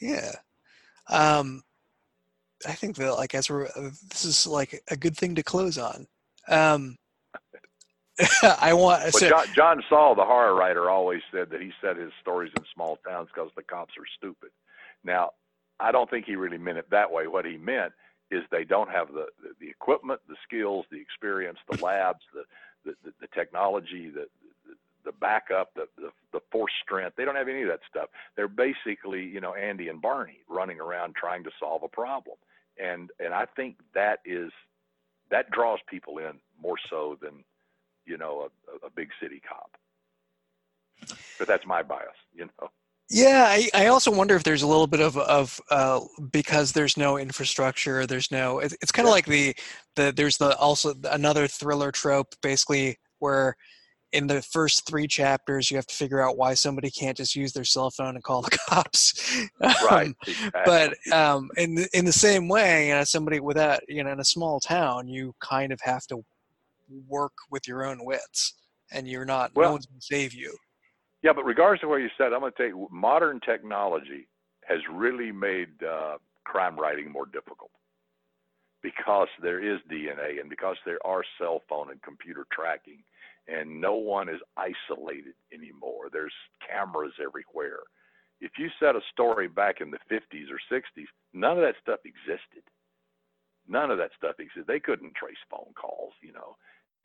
Yeah. 0.00 0.32
Um, 1.08 1.62
I 2.66 2.72
think 2.72 2.96
that 2.96 3.12
like 3.14 3.34
as 3.34 3.50
we're 3.50 3.66
uh, 3.66 3.90
this 4.10 4.24
is 4.24 4.46
like 4.46 4.82
a 4.90 4.96
good 4.96 5.16
thing 5.16 5.34
to 5.36 5.42
close 5.42 5.78
on. 5.78 6.06
Um, 6.48 6.96
I 8.42 8.72
want. 8.74 9.02
Well, 9.02 9.12
So, 9.12 9.28
John, 9.28 9.46
John 9.54 9.82
Saul, 9.88 10.14
the 10.14 10.24
horror 10.24 10.54
writer, 10.54 10.90
always 10.90 11.22
said 11.32 11.50
that 11.50 11.60
he 11.60 11.72
said 11.80 11.96
his 11.96 12.12
stories 12.20 12.52
in 12.56 12.64
small 12.74 12.98
towns 13.08 13.28
because 13.32 13.50
the 13.56 13.62
cops 13.62 13.94
are 13.96 14.06
stupid. 14.16 14.50
Now, 15.04 15.30
I 15.80 15.92
don't 15.92 16.10
think 16.10 16.26
he 16.26 16.34
really 16.36 16.58
meant 16.58 16.78
it 16.78 16.90
that 16.90 17.10
way. 17.12 17.28
What 17.28 17.44
he 17.44 17.56
meant 17.56 17.92
is 18.30 18.42
they 18.50 18.64
don't 18.64 18.90
have 18.90 19.08
the, 19.08 19.26
the 19.60 19.68
equipment, 19.70 20.20
the 20.28 20.36
skills, 20.44 20.84
the 20.90 21.00
experience, 21.00 21.58
the 21.70 21.82
labs, 21.82 22.20
the 22.34 22.42
the, 23.04 23.12
the, 23.20 23.26
technology, 23.28 24.08
the, 24.08 24.26
the 24.66 24.74
the 25.04 25.12
backup, 25.12 25.72
the, 25.74 25.86
the 25.96 26.10
the 26.32 26.40
force 26.52 26.72
strength. 26.82 27.16
They 27.16 27.24
don't 27.24 27.36
have 27.36 27.48
any 27.48 27.62
of 27.62 27.68
that 27.68 27.80
stuff. 27.88 28.10
They're 28.36 28.48
basically, 28.48 29.24
you 29.24 29.40
know, 29.40 29.54
Andy 29.54 29.88
and 29.88 30.02
Barney 30.02 30.40
running 30.48 30.80
around 30.80 31.14
trying 31.14 31.44
to 31.44 31.50
solve 31.58 31.82
a 31.82 31.88
problem. 31.88 32.36
And 32.82 33.10
and 33.18 33.32
I 33.32 33.46
think 33.56 33.76
that 33.94 34.20
is 34.24 34.52
that 35.30 35.50
draws 35.50 35.80
people 35.88 36.18
in 36.18 36.32
more 36.60 36.76
so 36.90 37.18
than 37.20 37.44
you 38.06 38.16
know 38.16 38.48
a, 38.82 38.86
a 38.86 38.90
big 38.90 39.10
city 39.20 39.40
cop. 39.46 39.76
But 41.38 41.46
that's 41.48 41.66
my 41.66 41.82
bias, 41.82 42.16
you 42.34 42.46
know. 42.60 42.70
Yeah, 43.10 43.46
I, 43.48 43.68
I 43.74 43.86
also 43.86 44.10
wonder 44.10 44.34
if 44.36 44.44
there's 44.44 44.62
a 44.62 44.66
little 44.66 44.86
bit 44.86 45.00
of 45.00 45.16
of 45.16 45.60
uh, 45.70 46.00
because 46.30 46.72
there's 46.72 46.96
no 46.96 47.16
infrastructure. 47.18 48.06
There's 48.06 48.30
no. 48.30 48.58
It's, 48.58 48.76
it's 48.82 48.92
kind 48.92 49.06
of 49.06 49.10
Yeah. 49.10 49.14
like 49.14 49.26
the 49.26 49.56
the 49.96 50.12
there's 50.14 50.36
the 50.36 50.56
also 50.56 50.94
another 51.10 51.46
thriller 51.46 51.90
trope 51.92 52.34
basically 52.42 52.98
where 53.20 53.56
in 54.12 54.26
the 54.26 54.40
first 54.40 54.86
three 54.86 55.06
chapters 55.06 55.70
you 55.70 55.76
have 55.76 55.86
to 55.86 55.94
figure 55.94 56.20
out 56.20 56.38
why 56.38 56.54
somebody 56.54 56.90
can't 56.90 57.16
just 57.16 57.36
use 57.36 57.52
their 57.52 57.64
cell 57.64 57.90
phone 57.90 58.14
and 58.14 58.24
call 58.24 58.40
the 58.42 58.58
cops. 58.68 59.46
Right. 59.60 60.06
Um, 60.08 60.14
exactly. 60.26 60.62
but 60.64 61.12
um, 61.12 61.50
in 61.58 61.74
the, 61.74 61.88
in 61.92 62.04
the 62.06 62.12
same 62.12 62.48
way, 62.48 62.88
you 62.88 62.94
know, 62.94 63.04
somebody 63.04 63.38
without 63.40 63.80
you 63.88 64.02
know 64.04 64.12
in 64.12 64.20
a 64.20 64.24
small 64.24 64.60
town, 64.60 65.08
you 65.08 65.34
kind 65.40 65.72
of 65.72 65.80
have 65.82 66.06
to 66.08 66.22
work 67.06 67.32
with 67.50 67.66
your 67.68 67.84
own 67.84 68.04
wits, 68.04 68.54
and 68.92 69.06
you're 69.08 69.26
not. 69.26 69.50
no 69.56 69.72
one's 69.72 69.86
going 69.86 70.00
to 70.00 70.06
save 70.06 70.32
you. 70.34 70.56
Yeah, 71.22 71.32
but 71.34 71.44
regardless 71.44 71.82
of 71.82 71.88
what 71.90 71.96
you 71.96 72.08
said, 72.16 72.32
I'm 72.32 72.40
going 72.40 72.52
to 72.52 72.56
tell 72.56 72.66
you, 72.66 72.88
modern 72.90 73.40
technology 73.40 74.28
has 74.66 74.78
really 74.92 75.32
made 75.32 75.82
uh, 75.82 76.18
crime 76.44 76.78
writing 76.78 77.10
more 77.10 77.26
difficult 77.26 77.70
because 78.82 79.28
there 79.42 79.62
is 79.62 79.80
DNA 79.90 80.40
and 80.40 80.48
because 80.48 80.76
there 80.86 81.04
are 81.04 81.22
cell 81.40 81.62
phone 81.68 81.90
and 81.90 82.00
computer 82.02 82.46
tracking, 82.52 83.02
and 83.48 83.80
no 83.80 83.94
one 83.94 84.28
is 84.28 84.40
isolated 84.56 85.34
anymore. 85.52 86.08
There's 86.12 86.32
cameras 86.66 87.12
everywhere. 87.20 87.80
If 88.40 88.52
you 88.58 88.68
set 88.78 88.94
a 88.94 89.00
story 89.12 89.48
back 89.48 89.80
in 89.80 89.90
the 89.90 89.98
50s 90.10 90.46
or 90.52 90.60
60s, 90.72 91.06
none 91.34 91.52
of 91.58 91.64
that 91.64 91.74
stuff 91.82 92.00
existed. 92.04 92.62
None 93.66 93.90
of 93.90 93.98
that 93.98 94.10
stuff 94.16 94.36
existed. 94.38 94.66
They 94.68 94.78
couldn't 94.80 95.14
trace 95.16 95.36
phone 95.50 95.72
calls. 95.74 96.12
You 96.22 96.32
know, 96.34 96.56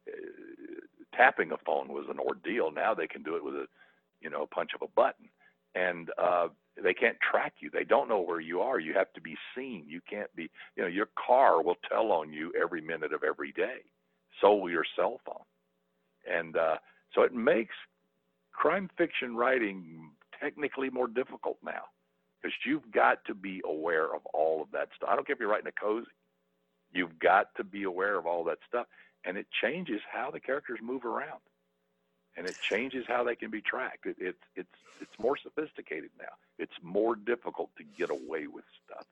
uh, 0.07 1.15
tapping 1.17 1.51
a 1.51 1.57
phone 1.65 1.87
was 1.89 2.05
an 2.09 2.19
ordeal. 2.19 2.71
Now 2.71 2.93
they 2.93 3.07
can 3.07 3.23
do 3.23 3.35
it 3.35 3.43
with 3.43 3.55
a 3.55 3.65
you 4.23 4.29
know, 4.29 4.43
a 4.43 4.47
punch 4.47 4.71
of 4.73 4.81
a 4.81 4.91
button. 4.95 5.29
And 5.75 6.09
uh, 6.21 6.47
they 6.81 6.93
can't 6.93 7.17
track 7.19 7.53
you. 7.59 7.69
They 7.71 7.83
don't 7.83 8.09
know 8.09 8.21
where 8.21 8.39
you 8.39 8.61
are. 8.61 8.79
You 8.79 8.93
have 8.93 9.11
to 9.13 9.21
be 9.21 9.35
seen. 9.55 9.85
You 9.87 10.01
can't 10.09 10.33
be, 10.35 10.49
you 10.75 10.83
know, 10.83 10.87
your 10.87 11.09
car 11.27 11.61
will 11.61 11.77
tell 11.91 12.11
on 12.11 12.31
you 12.31 12.51
every 12.59 12.81
minute 12.81 13.13
of 13.13 13.23
every 13.23 13.51
day. 13.51 13.81
So 14.41 14.55
will 14.55 14.69
your 14.69 14.85
cell 14.95 15.19
phone. 15.25 15.43
And 16.31 16.55
uh, 16.55 16.75
so 17.13 17.23
it 17.23 17.33
makes 17.33 17.75
crime 18.51 18.89
fiction 18.97 19.35
writing 19.35 20.11
technically 20.41 20.89
more 20.89 21.07
difficult 21.07 21.57
now 21.63 21.83
because 22.41 22.55
you've 22.65 22.89
got 22.91 23.23
to 23.25 23.33
be 23.33 23.61
aware 23.65 24.13
of 24.15 24.21
all 24.33 24.61
of 24.61 24.67
that 24.71 24.89
stuff. 24.95 25.09
I 25.11 25.15
don't 25.15 25.25
care 25.25 25.33
if 25.33 25.39
you're 25.39 25.49
writing 25.49 25.67
a 25.67 25.79
cozy. 25.79 26.07
You've 26.91 27.17
got 27.19 27.47
to 27.57 27.63
be 27.63 27.83
aware 27.83 28.17
of 28.17 28.25
all 28.25 28.43
that 28.45 28.59
stuff. 28.67 28.87
And 29.25 29.37
it 29.37 29.47
changes 29.61 30.01
how 30.11 30.29
the 30.31 30.39
characters 30.39 30.79
move 30.83 31.05
around 31.05 31.39
and 32.37 32.47
it 32.47 32.55
changes 32.69 33.05
how 33.07 33.23
they 33.23 33.35
can 33.35 33.51
be 33.51 33.61
tracked. 33.61 34.05
It, 34.05 34.17
it's 34.19 34.43
it's 34.55 34.69
it's 34.99 35.19
more 35.19 35.37
sophisticated 35.37 36.11
now. 36.19 36.33
It's 36.57 36.73
more 36.81 37.15
difficult 37.15 37.69
to 37.77 37.83
get 37.83 38.09
away 38.09 38.47
with 38.47 38.65
stuff. 38.85 39.05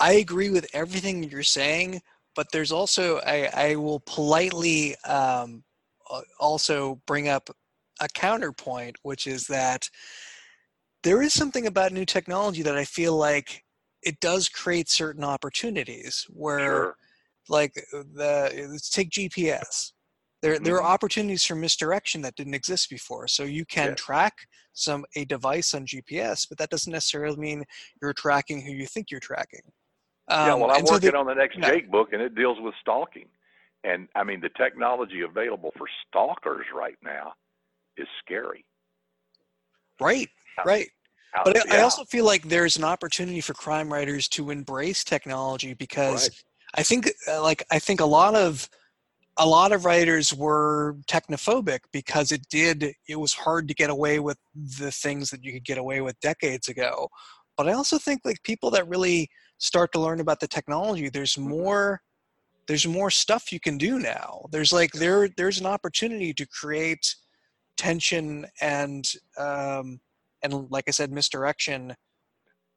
I 0.00 0.14
agree 0.14 0.50
with 0.50 0.66
everything 0.72 1.22
you're 1.24 1.42
saying, 1.42 2.00
but 2.34 2.52
there's 2.52 2.72
also 2.72 3.18
I, 3.18 3.50
I 3.52 3.74
will 3.76 4.00
politely 4.00 4.96
um, 5.04 5.64
also 6.38 7.00
bring 7.06 7.28
up 7.28 7.50
a 8.00 8.08
counterpoint, 8.08 8.96
which 9.02 9.26
is 9.26 9.46
that 9.48 9.90
there 11.02 11.22
is 11.22 11.32
something 11.32 11.66
about 11.66 11.92
new 11.92 12.04
technology 12.04 12.62
that 12.62 12.76
I 12.76 12.84
feel 12.84 13.16
like 13.16 13.64
it 14.02 14.20
does 14.20 14.48
create 14.48 14.88
certain 14.88 15.24
opportunities 15.24 16.26
where 16.30 16.66
Sure. 16.66 16.96
like 17.48 17.74
the 17.92 18.68
let's 18.70 18.90
take 18.90 19.10
GPS. 19.10 19.92
There 20.42 20.58
there 20.58 20.76
are 20.76 20.82
opportunities 20.82 21.44
for 21.44 21.54
misdirection 21.54 22.22
that 22.22 22.34
didn't 22.34 22.54
exist 22.54 22.88
before. 22.88 23.28
So 23.28 23.42
you 23.44 23.64
can 23.66 23.90
Yes. 23.90 24.00
track 24.00 24.34
some 24.72 25.04
a 25.16 25.24
device 25.26 25.74
on 25.74 25.86
GPS, 25.86 26.46
but 26.48 26.56
that 26.58 26.70
doesn't 26.70 26.92
necessarily 26.92 27.36
mean 27.36 27.64
you're 28.00 28.12
tracking 28.14 28.62
who 28.62 28.72
you 28.72 28.86
think 28.86 29.10
you're 29.10 29.20
tracking. 29.20 29.60
yeah. 30.28 30.52
Um, 30.54 30.60
Well, 30.60 30.70
I'm 30.70 30.78
and 30.78 30.88
so 30.88 30.94
working 30.94 31.10
the- 31.10 31.18
on 31.18 31.26
the 31.26 31.34
next 31.34 31.58
yeah. 31.58 31.70
Jake 31.70 31.90
book, 31.90 32.12
and 32.12 32.22
it 32.22 32.34
deals 32.34 32.58
with 32.60 32.74
stalking. 32.80 33.28
And 33.84 34.08
I 34.14 34.24
mean, 34.24 34.40
the 34.40 34.50
technology 34.50 35.22
available 35.22 35.72
for 35.76 35.86
stalkers 36.06 36.66
right 36.74 36.96
now 37.02 37.34
is 37.96 38.06
scary. 38.20 38.64
right, 40.00 40.28
right. 40.64 40.88
But 41.44 41.70
I, 41.70 41.78
I 41.78 41.80
also 41.82 42.04
feel 42.04 42.24
like 42.24 42.42
there's 42.48 42.76
an 42.76 42.84
opportunity 42.84 43.40
for 43.40 43.54
crime 43.54 43.92
writers 43.92 44.26
to 44.28 44.50
embrace 44.50 45.04
technology 45.04 45.74
because 45.74 46.28
right. 46.28 46.44
I 46.74 46.82
think 46.82 47.08
uh, 47.28 47.40
like 47.42 47.62
I 47.70 47.78
think 47.78 48.00
a 48.00 48.04
lot 48.06 48.34
of 48.34 48.68
a 49.40 49.46
lot 49.46 49.72
of 49.72 49.86
writers 49.86 50.34
were 50.34 50.96
technophobic 51.08 51.80
because 51.92 52.30
it 52.30 52.42
did 52.50 52.94
it 53.08 53.18
was 53.18 53.32
hard 53.32 53.66
to 53.68 53.74
get 53.74 53.88
away 53.90 54.20
with 54.20 54.36
the 54.54 54.92
things 54.92 55.30
that 55.30 55.42
you 55.42 55.52
could 55.52 55.64
get 55.64 55.78
away 55.78 56.02
with 56.02 56.20
decades 56.20 56.68
ago. 56.68 57.08
But 57.56 57.68
I 57.68 57.72
also 57.72 57.98
think 57.98 58.20
like 58.24 58.42
people 58.42 58.70
that 58.72 58.86
really 58.88 59.30
start 59.58 59.92
to 59.92 60.00
learn 60.00 60.20
about 60.20 60.40
the 60.40 60.48
technology, 60.48 61.08
there's 61.08 61.36
Mm-hmm. 61.36 61.48
more 61.48 62.00
there's 62.68 62.86
more 62.86 63.10
stuff 63.10 63.52
you 63.52 63.60
can 63.60 63.78
do 63.78 63.98
now. 63.98 64.44
There's 64.52 64.72
like 64.72 64.92
there 64.92 65.28
there's 65.38 65.58
an 65.58 65.66
opportunity 65.66 66.34
to 66.34 66.46
create 66.46 67.16
tension 67.78 68.46
and 68.60 69.10
um 69.38 70.00
and 70.42 70.70
like 70.70 70.84
I 70.88 70.92
said 70.92 71.12
misdirection 71.12 71.96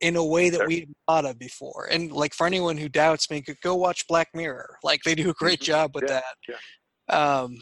in 0.01 0.15
a 0.15 0.23
way 0.25 0.49
that 0.49 0.67
we 0.67 0.88
thought 1.08 1.25
of 1.25 1.39
before. 1.39 1.88
And 1.91 2.12
like 2.12 2.34
for 2.34 2.45
anyone 2.45 2.77
who 2.77 2.89
doubts 2.89 3.29
me, 3.32 3.41
go- 3.41 3.53
go 3.63 3.75
watch 3.75 4.08
Black 4.08 4.29
Mirror. 4.34 4.77
Like 4.84 5.01
they 5.03 5.15
do 5.15 5.29
a 5.29 5.34
great 5.34 5.60
Mhm. 5.62 5.63
job 5.65 5.95
with 5.95 6.06
Yeah, 6.08 6.21
that. 7.10 7.15
Um, 7.15 7.62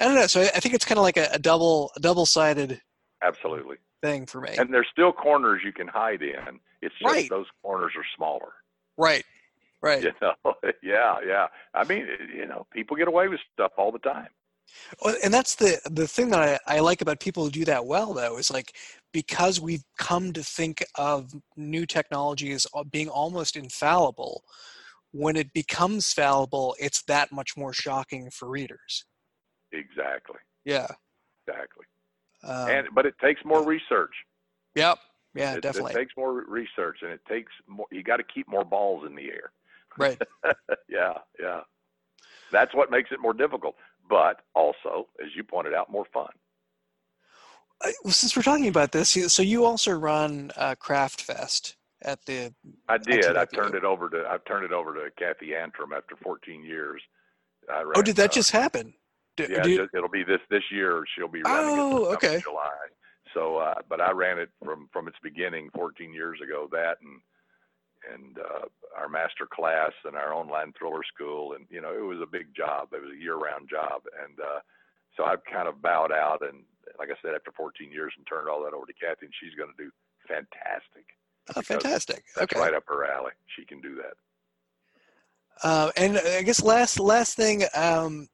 I 0.00 0.04
don't 0.04 0.14
know. 0.14 0.26
So 0.26 0.40
I, 0.40 0.44
I 0.54 0.60
think 0.60 0.74
it's 0.74 0.84
kind 0.84 0.98
of 0.98 1.02
like 1.04 1.16
a, 1.16 1.28
a 1.32 1.38
double 1.38 1.90
a 1.96 2.00
double 2.00 2.26
sided 2.26 2.80
Absolutely. 3.22 3.76
thing 4.02 4.26
for 4.26 4.40
me. 4.40 4.54
And 4.56 4.72
there's 4.72 4.88
still 4.90 5.12
corners 5.12 5.62
you 5.64 5.72
can 5.72 5.86
hide 5.88 6.22
in. 6.22 6.60
It's 6.82 6.94
just 6.98 7.04
Right. 7.04 7.28
those 7.30 7.46
corners 7.62 7.92
are 7.96 8.04
smaller. 8.16 8.52
right. 8.96 9.24
Right. 9.82 10.02
You 10.02 10.12
know? 10.22 10.54
yeah, 10.82 11.16
yeah. 11.26 11.46
I 11.74 11.84
mean, 11.84 12.06
you 12.34 12.46
know, 12.46 12.66
people 12.72 12.96
get 12.96 13.06
away 13.06 13.28
with 13.28 13.40
stuff 13.52 13.72
all 13.76 13.92
the 13.92 13.98
time. 13.98 14.28
And 15.22 15.32
that's 15.32 15.56
the 15.56 15.78
the 15.90 16.08
thing 16.08 16.30
that 16.30 16.60
I, 16.66 16.76
I 16.76 16.80
like 16.80 17.02
about 17.02 17.20
people 17.20 17.44
who 17.44 17.50
do 17.50 17.66
that 17.66 17.84
well 17.84 18.14
though 18.14 18.38
is 18.38 18.50
like 18.50 18.74
because 19.14 19.60
we've 19.60 19.84
come 19.96 20.32
to 20.34 20.42
think 20.42 20.84
of 20.96 21.32
new 21.56 21.86
technology 21.86 22.52
as 22.52 22.66
being 22.90 23.08
almost 23.08 23.56
infallible 23.56 24.42
when 25.12 25.36
it 25.36 25.50
becomes 25.54 26.12
fallible 26.12 26.76
it's 26.78 27.02
that 27.04 27.32
much 27.32 27.56
more 27.56 27.72
shocking 27.72 28.28
for 28.30 28.50
readers 28.50 29.06
Exactly. 29.72 30.36
yeah 30.66 30.88
Exactly. 31.48 31.84
um, 32.46 32.68
and 32.68 32.88
but 32.94 33.06
it 33.06 33.14
takes 33.22 33.40
more 33.44 33.64
research. 33.64 34.12
yep 34.74 34.98
yeah 35.34 35.54
it, 35.54 35.62
definitely 35.62 35.92
It 35.92 35.96
takes 35.96 36.12
more 36.16 36.44
research, 36.46 36.98
and 37.02 37.10
it 37.10 37.20
takes 37.28 37.52
more. 37.66 37.86
You 37.90 38.02
got 38.02 38.18
to 38.18 38.22
keep 38.24 38.48
more 38.48 38.64
balls 38.64 39.04
in 39.06 39.14
the 39.16 39.24
air. 39.30 39.50
right 39.98 40.20
yeah, 40.88 41.14
yeah. 41.40 41.60
That's 42.52 42.72
what 42.74 42.90
makes 42.90 43.10
it 43.10 43.18
more 43.20 43.32
difficult, 43.34 43.74
but 44.08 44.42
also, 44.54 45.08
as 45.22 45.30
you 45.34 45.42
pointed 45.42 45.74
out, 45.74 45.90
more 45.90 46.06
fun. 46.12 46.28
Uh, 47.80 47.90
since 48.10 48.36
we're 48.36 48.42
talking 48.42 48.68
about 48.68 48.92
this 48.92 49.10
so 49.32 49.42
you 49.42 49.64
also 49.64 49.90
run 49.92 50.50
uh, 50.56 50.74
craft 50.76 51.20
fest 51.20 51.76
at 52.02 52.24
the 52.26 52.54
I 52.88 52.98
did. 52.98 53.36
I 53.36 53.44
turned 53.46 53.74
it 53.74 53.84
over 53.84 54.10
to. 54.10 54.26
I've 54.28 54.44
turned 54.44 54.64
it 54.64 54.72
over 54.72 54.94
to 54.94 55.10
Kathy 55.18 55.54
Antrim 55.54 55.92
after 55.92 56.16
14 56.16 56.62
years. 56.62 57.00
I 57.70 57.82
oh 57.96 58.02
did 58.02 58.16
that 58.16 58.30
uh, 58.30 58.34
just 58.34 58.50
happen 58.50 58.94
D- 59.36 59.46
Yeah, 59.50 59.62
do 59.62 59.70
you- 59.70 59.88
it'll 59.94 60.08
be 60.08 60.22
this 60.24 60.40
this 60.50 60.62
year. 60.70 61.04
She'll 61.14 61.28
be 61.28 61.42
running 61.42 61.74
it 61.76 61.80
Oh, 61.80 61.90
coming 61.90 62.14
okay. 62.16 62.40
July. 62.40 62.76
So, 63.32 63.56
uh, 63.56 63.74
but 63.88 64.00
I 64.00 64.12
ran 64.12 64.38
it 64.38 64.50
from 64.62 64.88
from 64.92 65.08
its 65.08 65.16
beginning 65.22 65.70
14 65.74 66.12
years 66.12 66.38
ago. 66.42 66.68
That 66.70 66.98
and 67.02 67.20
and 68.12 68.38
uh, 68.38 68.66
our 68.96 69.08
master 69.08 69.46
class 69.50 69.92
and 70.04 70.14
our 70.14 70.34
online 70.34 70.72
thriller 70.78 71.02
school, 71.14 71.54
and 71.54 71.66
you 71.70 71.80
know, 71.80 71.94
it 71.96 72.02
was 72.02 72.20
a 72.20 72.26
big 72.30 72.54
job. 72.54 72.88
It 72.92 73.02
was 73.02 73.12
a 73.12 73.20
year-round 73.22 73.68
job, 73.70 74.02
and 74.22 74.38
uh, 74.38 74.60
so 75.16 75.24
I've 75.24 75.42
kind 75.50 75.66
of 75.68 75.80
bowed 75.80 76.12
out, 76.12 76.42
and 76.42 76.64
like 76.98 77.10
I 77.10 77.14
said, 77.22 77.34
after 77.34 77.52
14 77.52 77.90
years, 77.90 78.12
and 78.16 78.26
turned 78.26 78.48
all 78.48 78.62
that 78.64 78.74
over 78.74 78.86
to 78.86 78.92
Kathy, 78.94 79.26
and 79.26 79.34
she's 79.40 79.54
going 79.54 79.70
to 79.70 79.84
do 79.84 79.90
fantastic. 80.26 81.06
Oh, 81.54 81.62
fantastic! 81.62 82.24
That's 82.34 82.52
okay, 82.52 82.60
right 82.60 82.74
up 82.74 82.84
her 82.88 83.04
alley. 83.04 83.32
She 83.56 83.64
can 83.66 83.80
do 83.80 83.96
that. 83.96 84.14
Uh, 85.62 85.90
and 85.96 86.18
I 86.18 86.42
guess 86.42 86.62
last 86.62 86.98
last 86.98 87.36
thing. 87.36 87.64
Um, 87.74 88.28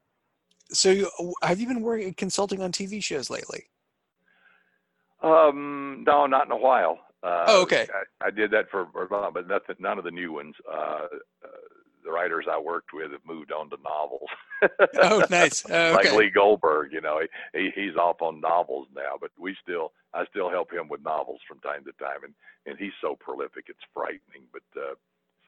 so, 0.72 0.90
you, 0.90 1.10
have 1.42 1.60
you 1.60 1.66
been 1.66 1.82
working 1.82 2.14
consulting 2.14 2.62
on 2.62 2.70
TV 2.70 3.02
shows 3.02 3.28
lately? 3.28 3.64
Um, 5.22 6.04
no, 6.06 6.26
not 6.26 6.46
in 6.46 6.52
a 6.52 6.56
while. 6.56 6.98
Uh, 7.22 7.44
oh, 7.48 7.62
okay. 7.62 7.86
I, 8.22 8.28
I, 8.28 8.30
did 8.30 8.50
that 8.52 8.70
for, 8.70 8.82
a 8.82 9.06
while, 9.08 9.30
but 9.30 9.46
nothing, 9.46 9.76
none 9.78 9.98
of 9.98 10.04
the 10.04 10.10
new 10.10 10.32
ones. 10.32 10.54
Uh, 10.66 11.06
uh, 11.44 11.48
the 12.04 12.10
writers 12.10 12.46
I 12.50 12.58
worked 12.58 12.92
with 12.92 13.12
have 13.12 13.24
moved 13.26 13.52
on 13.52 13.70
to 13.70 13.76
novels. 13.82 14.28
oh, 15.02 15.24
nice. 15.30 15.64
Oh, 15.70 15.94
okay. 15.94 16.10
Like 16.10 16.12
Lee 16.12 16.30
Goldberg, 16.30 16.92
you 16.92 17.00
know, 17.00 17.20
he, 17.52 17.70
he 17.74 17.82
he's 17.82 17.96
off 17.96 18.22
on 18.22 18.40
novels 18.40 18.88
now, 18.94 19.16
but 19.20 19.30
we 19.38 19.56
still 19.62 19.92
I 20.14 20.24
still 20.26 20.50
help 20.50 20.72
him 20.72 20.88
with 20.88 21.02
novels 21.02 21.40
from 21.46 21.60
time 21.60 21.84
to 21.84 21.92
time, 21.92 22.24
and 22.24 22.34
and 22.66 22.78
he's 22.78 22.92
so 23.00 23.16
prolific, 23.16 23.66
it's 23.68 23.78
frightening. 23.94 24.46
But 24.52 24.80
uh, 24.80 24.94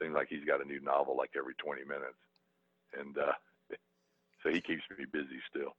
seems 0.01 0.15
like 0.15 0.27
he's 0.29 0.45
got 0.45 0.63
a 0.63 0.67
new 0.67 0.81
novel 0.81 1.15
like 1.17 1.31
every 1.37 1.53
20 1.55 1.83
minutes, 1.83 2.19
and 2.99 3.17
uh, 3.17 3.33
so 4.43 4.49
he 4.49 4.61
keeps 4.61 4.83
me 4.97 5.05
busy 5.11 5.39
still. 5.49 5.75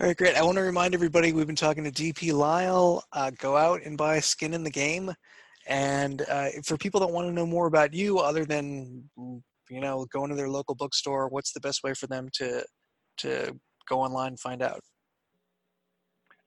All 0.00 0.08
right, 0.08 0.16
great. 0.16 0.36
I 0.36 0.42
want 0.42 0.56
to 0.56 0.62
remind 0.62 0.92
everybody 0.92 1.32
we've 1.32 1.46
been 1.46 1.54
talking 1.54 1.84
to 1.84 1.92
DP 1.92 2.32
Lyle. 2.32 3.04
Uh, 3.12 3.30
go 3.38 3.56
out 3.56 3.82
and 3.84 3.96
buy 3.96 4.18
Skin 4.18 4.52
in 4.52 4.64
the 4.64 4.70
Game. 4.70 5.14
And 5.66 6.22
uh, 6.28 6.48
for 6.64 6.76
people 6.76 7.00
that 7.00 7.10
want 7.10 7.28
to 7.28 7.32
know 7.32 7.46
more 7.46 7.66
about 7.66 7.94
you, 7.94 8.18
other 8.18 8.44
than 8.44 9.08
you 9.16 9.80
know 9.80 10.06
going 10.12 10.30
to 10.30 10.36
their 10.36 10.50
local 10.50 10.74
bookstore, 10.74 11.28
what's 11.28 11.52
the 11.52 11.60
best 11.60 11.82
way 11.82 11.94
for 11.94 12.06
them 12.06 12.28
to 12.34 12.64
to 13.18 13.58
go 13.88 14.00
online 14.00 14.28
and 14.28 14.40
find 14.40 14.62
out? 14.62 14.80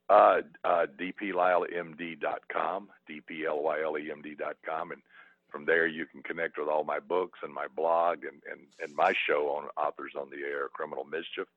Uh, 0.10 0.42
uh, 0.64 0.86
dplylemd.com, 1.00 2.90
dplylemd.com, 3.10 4.92
and 4.92 5.02
from 5.50 5.66
there 5.66 5.88
you 5.88 6.06
can 6.06 6.24
connect 6.24 6.58
with 6.58 6.70
all 6.70 6.84
my 6.84 7.00
books 7.00 7.40
and 7.44 7.54
my 7.54 7.68
blog 7.76 8.20
and, 8.24 8.42
and, 8.50 8.62
and 8.82 8.96
my 8.96 9.14
show 9.28 9.50
on 9.50 9.68
Authors 9.78 10.14
on 10.18 10.30
the 10.30 10.38
Air, 10.38 10.70
Criminal 10.74 11.04
Mischief 11.04 11.48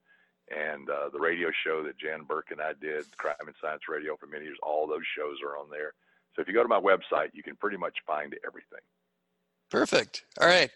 and 0.51 0.91
uh, 0.91 1.09
the 1.13 1.19
radio 1.19 1.51
show 1.65 1.83
that 1.85 1.99
Jan 1.99 2.25
Burke 2.25 2.51
and 2.51 2.61
I 2.61 2.73
did, 2.81 3.05
Crime 3.17 3.35
and 3.47 3.55
Science 3.63 3.83
Radio 3.89 4.17
for 4.17 4.27
many 4.27 4.45
years. 4.45 4.59
All 4.63 4.87
those 4.87 5.07
shows 5.17 5.39
are 5.45 5.57
on 5.57 5.71
there. 5.71 5.95
So 6.41 6.43
if 6.43 6.49
you 6.49 6.55
go 6.55 6.63
to 6.63 6.69
my 6.71 6.81
website, 6.81 7.29
you 7.35 7.43
can 7.43 7.55
pretty 7.57 7.77
much 7.77 7.99
find 8.07 8.35
everything. 8.47 8.79
Perfect. 9.71 10.25
All 10.41 10.49
right. 10.49 10.71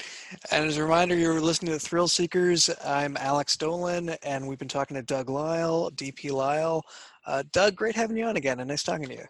And 0.50 0.66
as 0.66 0.76
a 0.76 0.82
reminder, 0.82 1.16
you're 1.16 1.40
listening 1.40 1.72
to 1.72 1.78
Thrill 1.78 2.06
Seekers. 2.06 2.68
I'm 2.84 3.16
Alex 3.16 3.56
Dolan, 3.56 4.10
and 4.22 4.46
we've 4.46 4.58
been 4.58 4.68
talking 4.68 4.94
to 4.94 5.02
Doug 5.02 5.30
Lyle, 5.30 5.90
DP 5.92 6.32
Lyle. 6.32 6.82
Uh, 7.26 7.44
Doug, 7.52 7.76
great 7.76 7.96
having 7.96 8.18
you 8.18 8.26
on 8.26 8.36
again, 8.36 8.60
and 8.60 8.68
nice 8.68 8.82
talking 8.82 9.06
to 9.06 9.14
you. 9.14 9.24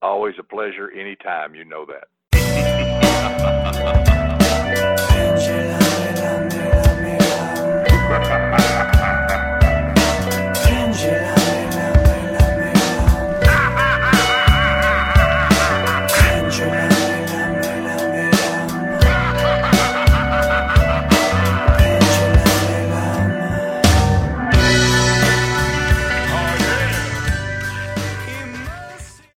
Always 0.00 0.36
a 0.38 0.44
pleasure, 0.44 0.90
anytime. 0.92 1.54
You 1.54 1.66
know 1.66 1.84
that. 1.84 2.08